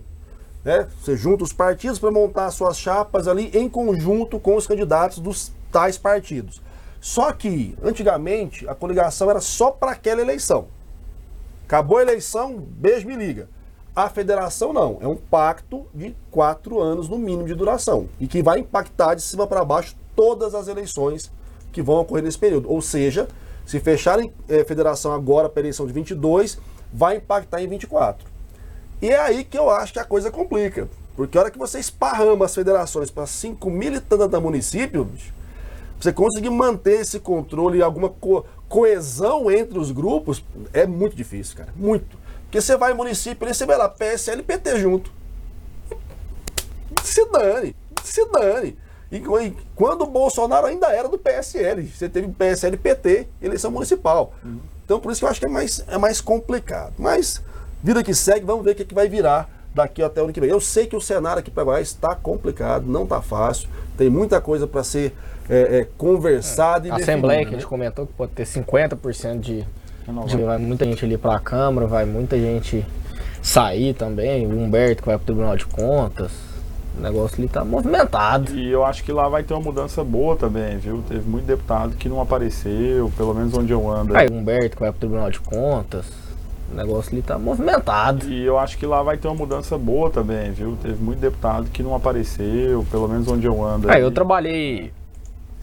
[0.66, 0.88] né?
[1.00, 5.52] Você junta os partidos para montar suas chapas ali em conjunto com os candidatos dos
[5.72, 6.60] tais partidos.
[7.00, 10.68] Só que, antigamente, a coligação era só para aquela eleição.
[11.66, 13.48] Acabou a eleição, beijo, me liga.
[13.96, 18.42] A federação não, é um pacto de quatro anos no mínimo de duração e que
[18.42, 21.32] vai impactar de cima para baixo todas as eleições
[21.72, 22.70] que vão ocorrer nesse período.
[22.70, 23.28] Ou seja,
[23.66, 26.58] se fecharem eh, federação agora para a eleição de 22,
[26.92, 28.35] vai impactar em 24.
[29.02, 30.88] E é aí que eu acho que a coisa complica.
[31.16, 35.34] Porque a hora que você esparrama as federações para 5 mil e tantos municípios, bicho,
[36.00, 40.44] você conseguir manter esse controle e alguma co- coesão entre os grupos
[40.74, 41.70] é muito difícil, cara.
[41.76, 42.18] Muito.
[42.44, 45.12] Porque você vai em município e você vai lá, PSL e PT junto.
[47.04, 48.78] Se dane, se dane.
[49.12, 53.72] E e quando o Bolsonaro ainda era do PSL, você teve PSL e PT, eleição
[53.72, 54.34] municipal.
[54.84, 56.94] Então por isso que eu acho que é mais, é mais complicado.
[56.98, 57.42] Mas,
[57.86, 60.40] vida que segue, vamos ver o que, que vai virar daqui até o ano que
[60.42, 60.50] vem.
[60.50, 64.42] Eu sei que o cenário aqui para Goiás está complicado, não está fácil, tem muita
[64.42, 65.14] coisa para ser
[65.48, 69.40] é, é, conversada e A Assembleia que a definida, gente comentou que pode ter 50%
[69.40, 69.64] de,
[70.28, 72.84] de- Vai muita gente ali pra Câmara, vai muita gente
[73.44, 74.48] sair também.
[74.48, 76.32] O Humberto que vai pro Tribunal de Contas.
[76.98, 78.56] O negócio ali tá movimentado.
[78.56, 81.04] E eu acho que lá vai ter uma mudança boa também, viu?
[81.08, 84.16] Teve muito deputado que não apareceu, pelo menos onde eu ando.
[84.18, 86.06] Aí o Humberto que vai pro Tribunal de Contas.
[86.76, 88.30] O negócio ali tá movimentado.
[88.30, 90.78] E eu acho que lá vai ter uma mudança boa também, viu?
[90.82, 93.90] Teve muito deputado que não apareceu, pelo menos onde eu ando.
[93.90, 94.92] Aí eu trabalhei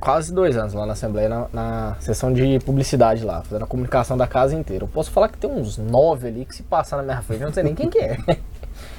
[0.01, 4.17] quase dois anos lá na Assembleia, na, na seção de publicidade lá, fazendo a comunicação
[4.17, 4.85] da casa inteira.
[4.85, 7.47] Eu posso falar que tem uns nove ali que se passar na minha frente, eu
[7.47, 8.17] não sei nem quem que é.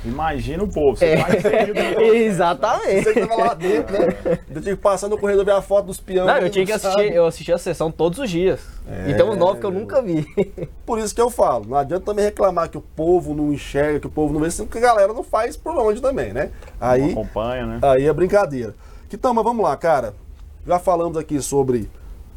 [0.06, 1.16] Imagina o povo, você É.
[1.16, 2.02] vai processo.
[2.02, 3.04] Exatamente.
[3.04, 4.40] Você tava lá dentro, né?
[4.54, 6.28] Eu tinha que passar no corredor ver a foto dos peões.
[6.28, 8.60] Não, eu tinha que assistir, eu assisti a sessão todos os dias.
[9.08, 10.26] E tem uns nove que eu nunca vi.
[10.86, 14.08] Por isso que eu falo, não adianta também reclamar que o povo não enxerga, que
[14.08, 16.52] o povo não vê, sendo que a galera não faz por onde também, né?
[16.82, 17.80] Não Aí, acompanha, né?
[17.82, 18.76] aí é brincadeira.
[19.12, 20.14] Então, mas vamos lá, cara.
[20.68, 21.90] Já falamos aqui sobre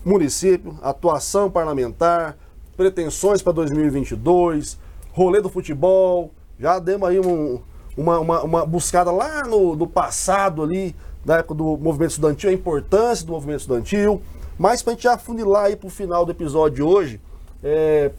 [0.05, 2.37] município, atuação parlamentar,
[2.77, 4.79] pretensões para 2022,
[5.13, 6.31] rolê do futebol.
[6.59, 7.61] Já demos aí um-
[7.97, 10.95] uma, uma, uma buscada lá no, no passado ali,
[11.25, 14.23] da época do movimento estudantil, a importância do movimento estudantil.
[14.59, 17.21] Mas para a gente afunilar aí para o final do episódio de hoje,
[17.63, 18.11] é,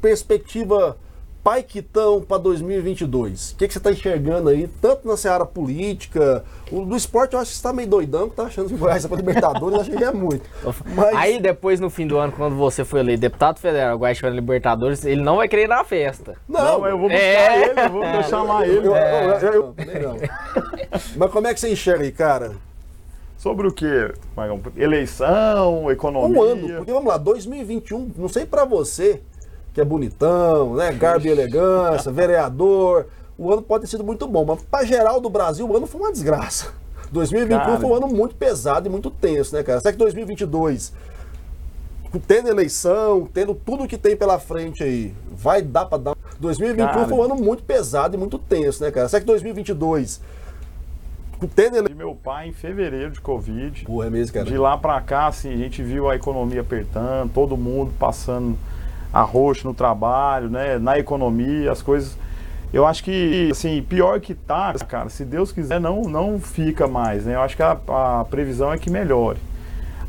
[0.00, 0.96] perspectiva
[1.46, 3.52] Paiquitão para 2022?
[3.52, 7.38] O que, que você está enxergando aí, tanto na seara política, o, do esporte eu
[7.38, 9.76] acho que você está meio doidão, que tá achando que o Goiás é para Libertadores,
[9.76, 10.42] eu achei que é muito.
[10.92, 11.14] Mas...
[11.14, 14.30] Aí depois, no fim do ano, quando você foi eleito deputado federal, o Goiás para
[14.30, 16.34] Libertadores, ele não vai querer ir na festa.
[16.48, 17.68] Não, não eu vou buscar é...
[17.68, 18.22] ele, eu vou é...
[18.28, 18.88] chamar ele.
[18.88, 19.38] Eu, é...
[19.44, 20.16] eu, eu,
[21.16, 22.56] Mas como é que você enxerga aí, cara?
[23.38, 24.12] Sobre o quê?
[24.76, 26.40] Eleição, economia?
[26.40, 29.22] Um ano, porque vamos lá, 2021, não sei para você,
[29.76, 30.90] que é bonitão, né?
[30.90, 33.08] Garbo e elegância, vereador.
[33.36, 36.00] O ano pode ter sido muito bom, mas para geral do Brasil, o ano foi
[36.00, 36.72] uma desgraça.
[37.12, 37.78] 2021 cara.
[37.78, 39.78] foi um ano muito pesado e muito tenso, né, cara?
[39.78, 40.94] Será que 2022,
[42.26, 46.16] tendo eleição, tendo tudo que tem pela frente aí, vai dar para dar.
[46.40, 47.06] 2021 cara.
[47.06, 49.10] foi um ano muito pesado e muito tenso, né, cara?
[49.10, 50.22] Será que 2022
[51.54, 51.94] tendo ele...
[51.94, 53.84] meu pai em fevereiro de Covid.
[53.84, 54.46] Pô, é mesmo, cara.
[54.46, 58.56] De lá para cá, assim, a gente viu a economia apertando, todo mundo passando
[59.20, 62.16] arroxo no trabalho, né, na economia, as coisas.
[62.72, 67.24] Eu acho que, assim, pior que tá, cara, se Deus quiser, não, não fica mais,
[67.24, 67.36] né?
[67.36, 69.38] Eu acho que a, a previsão é que melhore.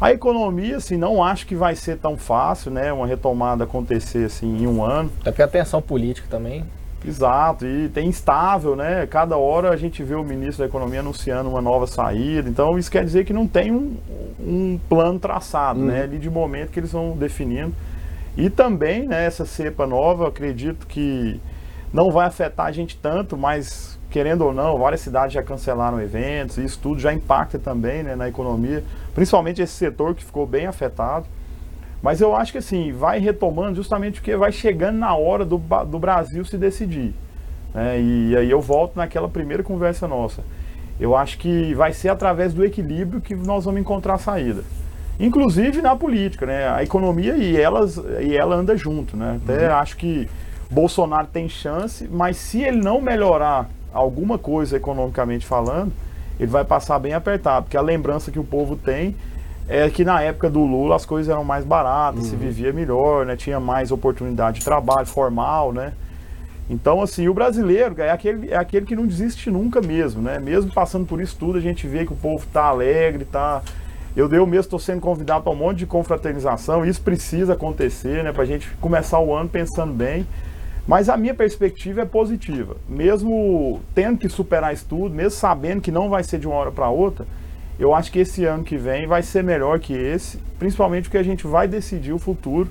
[0.02, 2.92] A economia, assim, não acho que vai ser tão fácil, né?
[2.92, 5.12] Uma retomada acontecer, assim, em um ano.
[5.22, 6.66] Até porque a tensão política também.
[7.06, 9.08] Exato, e tem instável, né?
[9.08, 12.50] Cada hora a gente vê o ministro da Economia anunciando uma nova saída.
[12.50, 13.96] Então, isso quer dizer que não tem um,
[14.40, 16.04] um plano traçado, né?
[16.04, 17.74] Ali de momento que eles vão definindo.
[18.38, 21.42] E também, né, essa cepa nova, acredito que
[21.92, 26.60] não vai afetar a gente tanto, mas querendo ou não, várias cidades já cancelaram eventos,
[26.60, 28.84] isso tudo já impacta também né, na economia,
[29.16, 31.26] principalmente esse setor que ficou bem afetado.
[32.00, 35.98] Mas eu acho que assim, vai retomando justamente porque vai chegando na hora do, do
[35.98, 37.16] Brasil se decidir.
[37.74, 38.00] Né?
[38.00, 40.44] E aí eu volto naquela primeira conversa nossa.
[41.00, 44.64] Eu acho que vai ser através do equilíbrio que nós vamos encontrar a saída
[45.20, 46.70] inclusive na política, né?
[46.70, 49.40] A economia e elas e ela anda junto, né?
[49.44, 49.76] Até uhum.
[49.76, 50.30] acho que
[50.70, 55.92] Bolsonaro tem chance, mas se ele não melhorar alguma coisa economicamente falando,
[56.40, 59.16] ele vai passar bem apertado, porque a lembrança que o povo tem
[59.68, 62.30] é que na época do Lula as coisas eram mais baratas, uhum.
[62.30, 63.36] se vivia melhor, né?
[63.36, 65.94] Tinha mais oportunidade de trabalho formal, né?
[66.70, 70.38] Então, assim, o brasileiro é aquele, é aquele que não desiste nunca mesmo, né?
[70.38, 73.62] Mesmo passando por isso tudo, a gente vê que o povo está alegre, está
[74.18, 78.34] eu, eu mesmo estou sendo convidado para um monte de confraternização, isso precisa acontecer, né,
[78.34, 80.26] para a gente começar o ano pensando bem.
[80.88, 82.78] Mas a minha perspectiva é positiva.
[82.90, 86.72] Mesmo tendo que superar isso tudo, mesmo sabendo que não vai ser de uma hora
[86.72, 87.28] para outra,
[87.78, 91.24] eu acho que esse ano que vem vai ser melhor que esse, principalmente porque a
[91.24, 92.68] gente vai decidir o futuro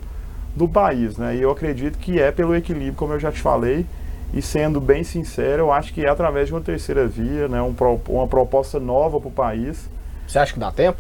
[0.57, 1.37] do país, né?
[1.37, 3.87] E eu acredito que é pelo equilíbrio, como eu já te falei,
[4.35, 7.63] e sendo bem sincero, eu acho que é através de uma terceira via, né?
[7.63, 7.75] Um,
[8.09, 9.89] uma proposta nova para o país.
[10.27, 10.99] Você acha que dá tempo?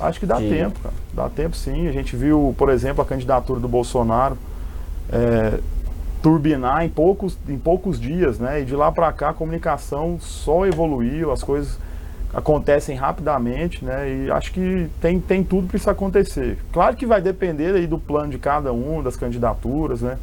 [0.00, 0.48] Acho que dá que...
[0.48, 0.94] tempo, cara.
[1.12, 1.88] Dá tempo sim.
[1.88, 4.36] A gente viu, por exemplo, a candidatura do Bolsonaro
[5.10, 5.58] é,
[6.22, 8.60] turbinar em poucos, em poucos dias, né?
[8.60, 11.78] E de lá para cá a comunicação só evoluiu, as coisas
[12.34, 14.08] acontecem rapidamente, né?
[14.08, 16.58] E acho que tem, tem tudo para isso acontecer.
[16.72, 20.18] Claro que vai depender aí do plano de cada um, das candidaturas, né?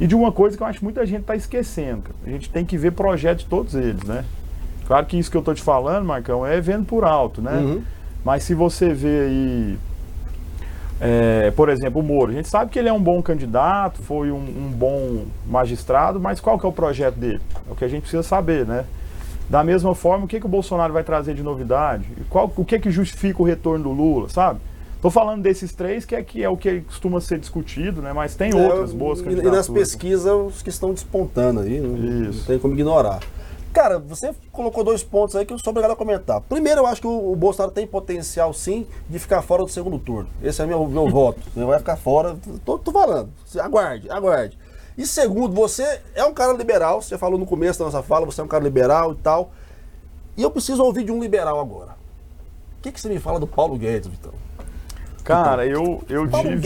[0.00, 2.02] E de uma coisa que eu acho que muita gente está esquecendo.
[2.02, 2.16] Cara.
[2.26, 4.24] A gente tem que ver projetos de todos eles, né?
[4.86, 7.52] Claro que isso que eu estou te falando, Marcão, é vendo por alto, né?
[7.52, 7.82] Uhum.
[8.24, 9.78] Mas se você vê aí,
[11.00, 14.30] é, por exemplo, o Moro, a gente sabe que ele é um bom candidato, foi
[14.30, 17.40] um, um, bom magistrado, mas qual que é o projeto dele?
[17.68, 18.84] É o que a gente precisa saber, né?
[19.48, 22.06] Da mesma forma, o que, que o Bolsonaro vai trazer de novidade?
[22.30, 24.58] Qual, o que, que justifica o retorno do Lula, sabe?
[24.96, 28.14] Estou falando desses três, que é, que é o que costuma ser discutido, né?
[28.14, 29.52] Mas tem é, outras boas candidaturas.
[29.52, 33.20] E nas pesquisas, os que estão despontando aí, não, não tem como ignorar.
[33.74, 36.40] Cara, você colocou dois pontos aí que eu sou obrigado a comentar.
[36.42, 39.98] Primeiro, eu acho que o, o Bolsonaro tem potencial, sim, de ficar fora do segundo
[39.98, 40.30] turno.
[40.40, 41.40] Esse é meu, meu voto.
[41.56, 42.36] Ele vai ficar fora.
[42.64, 43.30] Tô, tô falando.
[43.58, 44.56] Aguarde, aguarde.
[44.96, 47.02] E segundo, você é um cara liberal.
[47.02, 49.50] Você falou no começo da nossa fala, você é um cara liberal e tal.
[50.36, 51.96] E eu preciso ouvir de um liberal agora.
[52.78, 54.43] O que, que você me fala do Paulo Guedes, Vitão?
[55.24, 56.56] Cara, eu, eu tive.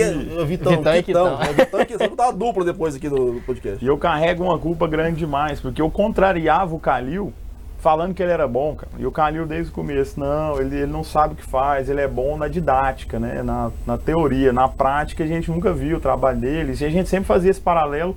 [0.44, 1.40] Vitão, Vitão, e Quitão.
[1.40, 2.08] É, Vitão e Quitão.
[2.08, 3.82] Vou dupla depois aqui do podcast.
[3.82, 7.32] E eu carrego uma culpa grande demais, porque eu contrariava o Calil
[7.78, 8.90] falando que ele era bom, cara.
[8.98, 12.00] E o Calil desde o começo, não, ele, ele não sabe o que faz, ele
[12.00, 13.42] é bom na didática, né?
[13.44, 16.74] Na, na teoria, na prática a gente nunca viu o trabalho dele.
[16.78, 18.16] E a gente sempre fazia esse paralelo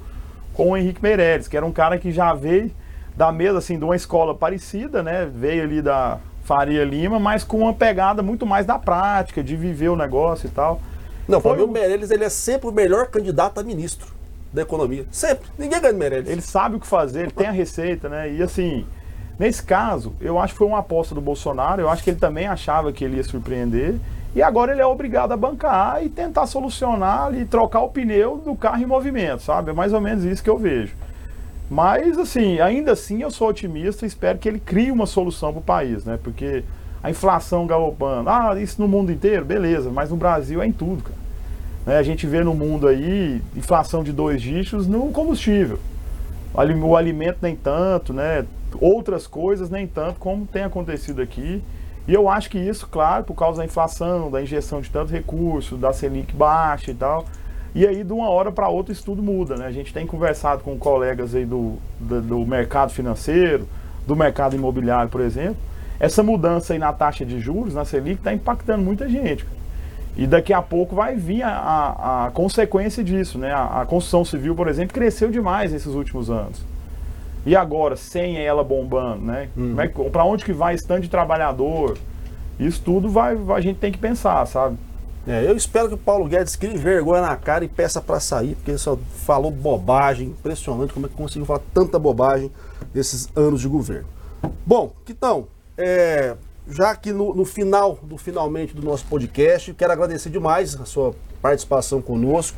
[0.56, 2.72] com o Henrique Meirelles, que era um cara que já veio
[3.16, 5.30] da mesa, assim, de uma escola parecida, né?
[5.32, 6.18] Veio ali da
[6.52, 10.50] Faria Lima, mas com uma pegada muito mais da prática, de viver o negócio e
[10.50, 10.82] tal.
[11.26, 14.10] Não, o Fabio Meirelles ele é sempre o melhor candidato a ministro
[14.52, 15.06] da economia.
[15.14, 15.50] Sempre.
[15.58, 16.30] Ninguém ganha Meirelles.
[16.30, 18.34] Ele sabe o que fazer, ele tem a receita, né?
[18.34, 18.86] E assim,
[19.40, 22.48] nesse caso, eu acho que foi uma aposta do Bolsonaro, eu acho que ele também
[22.48, 23.96] achava que ele ia surpreender.
[24.36, 28.56] E agora ele é obrigado a bancar e tentar solucionar e trocar o pneu do
[28.58, 29.70] carro em movimento, sabe?
[29.70, 30.94] É mais ou menos isso que eu vejo.
[31.72, 35.60] Mas, assim, ainda assim eu sou otimista e espero que ele crie uma solução para
[35.60, 36.20] o país, né?
[36.22, 36.66] Porque
[37.02, 41.02] a inflação galopando, ah, isso no mundo inteiro, beleza, mas no Brasil é em tudo,
[41.02, 41.16] cara.
[41.86, 41.98] Né?
[41.98, 45.80] A gente vê no mundo aí inflação de dois dígitos no combustível.
[46.54, 48.46] O alimento nem tanto, né?
[48.82, 51.64] Outras coisas nem tanto, como tem acontecido aqui.
[52.06, 55.78] E eu acho que isso, claro, por causa da inflação, da injeção de tanto recurso,
[55.78, 57.26] da Selic baixa e tal.
[57.74, 59.66] E aí, de uma hora para outra, isso tudo muda, né?
[59.66, 63.68] A gente tem conversado com colegas aí do, do, do mercado financeiro,
[64.06, 65.58] do mercado imobiliário, por exemplo.
[66.00, 69.46] Essa mudança aí na taxa de juros, na Selic, está impactando muita gente.
[70.18, 73.54] E daqui a pouco vai vir a, a, a consequência disso, né?
[73.54, 76.66] A, a, construção civil, por exemplo, cresceu demais nesses últimos anos.
[77.46, 79.48] E agora, sem ela bombando, né?
[79.56, 79.80] Uhum.
[79.80, 81.98] É para onde que vai stand de trabalhador?
[82.60, 84.78] Isso tudo vai, a gente tem que pensar, sabe?
[85.28, 88.56] É, eu espero que o Paulo Guedes crie vergonha na cara e peça para sair,
[88.56, 92.52] porque ele só falou bobagem, impressionante como é que conseguiu falar tanta bobagem
[92.94, 94.08] nesses anos de governo.
[94.66, 95.48] Bom, então,
[95.78, 96.36] é,
[96.68, 101.14] já aqui no, no, final, do finalmente do nosso podcast, quero agradecer demais a sua
[101.40, 102.58] participação conosco.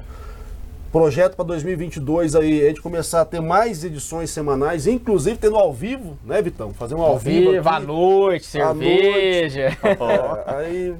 [0.93, 5.73] Projeto para 2022 aí, a gente começar a ter mais edições semanais, inclusive tendo ao
[5.73, 6.71] vivo, né, Vitão?
[6.71, 7.51] Fazer um ao, ao vivo.
[7.51, 9.75] vivo à noite, cerveja.
[9.81, 10.43] À noite.
[10.47, 10.95] É, aí,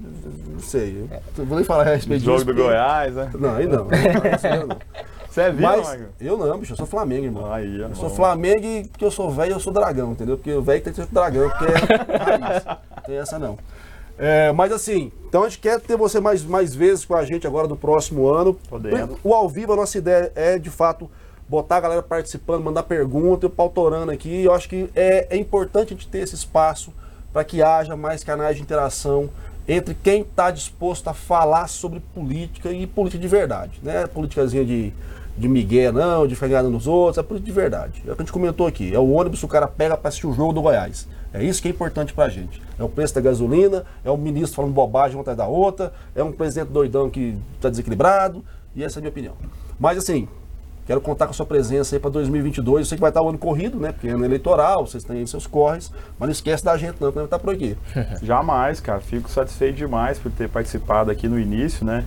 [0.50, 1.08] não sei.
[1.38, 2.40] Eu vou nem falar a respeito disso.
[2.40, 3.30] Jogo do Goiás, né?
[3.38, 3.86] Não, aí não.
[3.86, 4.78] não, não.
[5.30, 7.54] Você é vivo, Mas, Eu não, bicho, eu sou Flamengo, irmão.
[7.54, 10.38] Aí, eu sou Flamengo e porque eu sou velho, eu sou dragão, entendeu?
[10.38, 12.66] Porque o velho tem que ser dragão, porque é raiz.
[12.66, 13.60] Não tem essa não.
[14.18, 17.48] É, mas assim, então a gente quer ter você mais, mais vezes com a gente
[17.48, 18.54] agora no próximo ano.
[18.70, 19.18] Podendo.
[19.24, 21.10] O ao vivo, a nossa ideia é de fato
[21.48, 24.44] botar a galera participando, mandar pergunta, eu pautorando aqui.
[24.44, 26.94] Eu acho que é, é importante a gente ter esse espaço
[27.32, 29.30] para que haja mais canais de interação
[29.68, 34.06] entre quem está disposto a falar sobre política e política de verdade, né?
[34.08, 34.94] Politicazinha de
[35.38, 38.04] de migué não, de ficar nos outros, é política de verdade.
[38.08, 38.94] É o que a gente comentou aqui.
[38.94, 41.08] É o ônibus que o cara pega para assistir o jogo do Goiás.
[41.34, 42.62] É isso que é importante pra gente.
[42.78, 46.24] É o preço da gasolina, é o ministro falando bobagem uma atrás da outra, é
[46.24, 48.44] um presidente doidão que está desequilibrado,
[48.76, 49.34] e essa é a minha opinião.
[49.80, 50.28] Mas assim,
[50.86, 52.82] quero contar com a sua presença aí para 2022.
[52.82, 53.92] Eu sei que vai estar o ano corrido, né?
[53.92, 57.12] Porque é ano eleitoral, vocês têm aí seus corres, mas não esquece da gente não,
[57.12, 57.76] que estar por aqui.
[58.22, 59.02] Jamais, cara.
[59.02, 62.06] Fico satisfeito demais por ter participado aqui no início, né?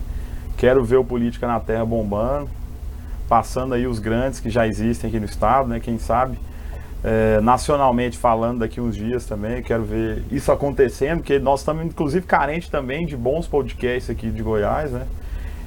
[0.55, 2.49] Quero ver o Política na Terra bombando
[3.27, 5.79] passando aí os grandes que já existem aqui no estado, né?
[5.79, 6.37] Quem sabe
[7.03, 12.25] é, nacionalmente falando daqui uns dias também, quero ver isso acontecendo, porque nós estamos inclusive
[12.25, 15.05] carentes também de bons podcasts aqui de Goiás, né?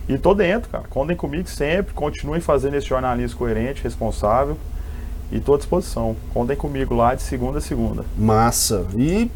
[0.09, 0.85] E tô dentro, cara.
[0.91, 4.57] Contem comigo sempre, continuem fazendo esse jornalismo coerente, responsável.
[5.31, 6.17] E tô à disposição.
[6.35, 8.05] Contem comigo lá de segunda a segunda.
[8.19, 8.87] Massa.
[8.97, 9.31] E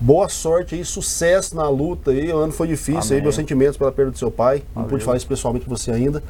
[0.00, 2.32] boa sorte aí, sucesso na luta aí.
[2.32, 3.14] O ano foi difícil Amém.
[3.14, 4.62] aí, meus sentimentos pela perda do seu pai.
[4.72, 4.82] Valeu.
[4.82, 6.22] Não pude falar isso pessoalmente com você ainda.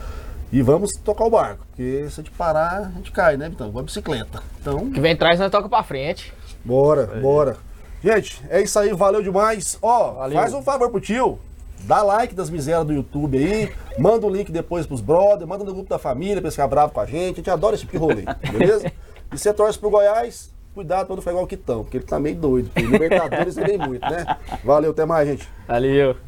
[0.54, 3.72] E vamos tocar o barco, porque se a gente parar, a gente cai, né, então?
[3.72, 4.40] Vamos bicicleta.
[4.60, 4.88] Então.
[4.88, 6.32] Que vem atrás, nós toca pra frente.
[6.64, 7.20] Bora, aí.
[7.20, 7.56] bora.
[8.00, 9.76] Gente, é isso aí, valeu demais.
[9.82, 10.38] Ó, valeu.
[10.38, 11.40] faz um favor pro tio.
[11.80, 15.74] Dá like das misérias do YouTube aí, manda o link depois pros brothers, manda no
[15.74, 17.32] grupo da família pra ficar bravo com a gente.
[17.32, 18.92] A gente adora esse tipo de rolê, beleza?
[19.32, 22.20] E você torce pro Goiás, cuidado pra não ficar igual o Quitão, porque ele tá
[22.20, 22.70] meio doido.
[22.72, 24.24] Porque Libertadores ele muito, né?
[24.62, 25.48] Valeu, até mais, gente.
[25.66, 26.14] Valeu.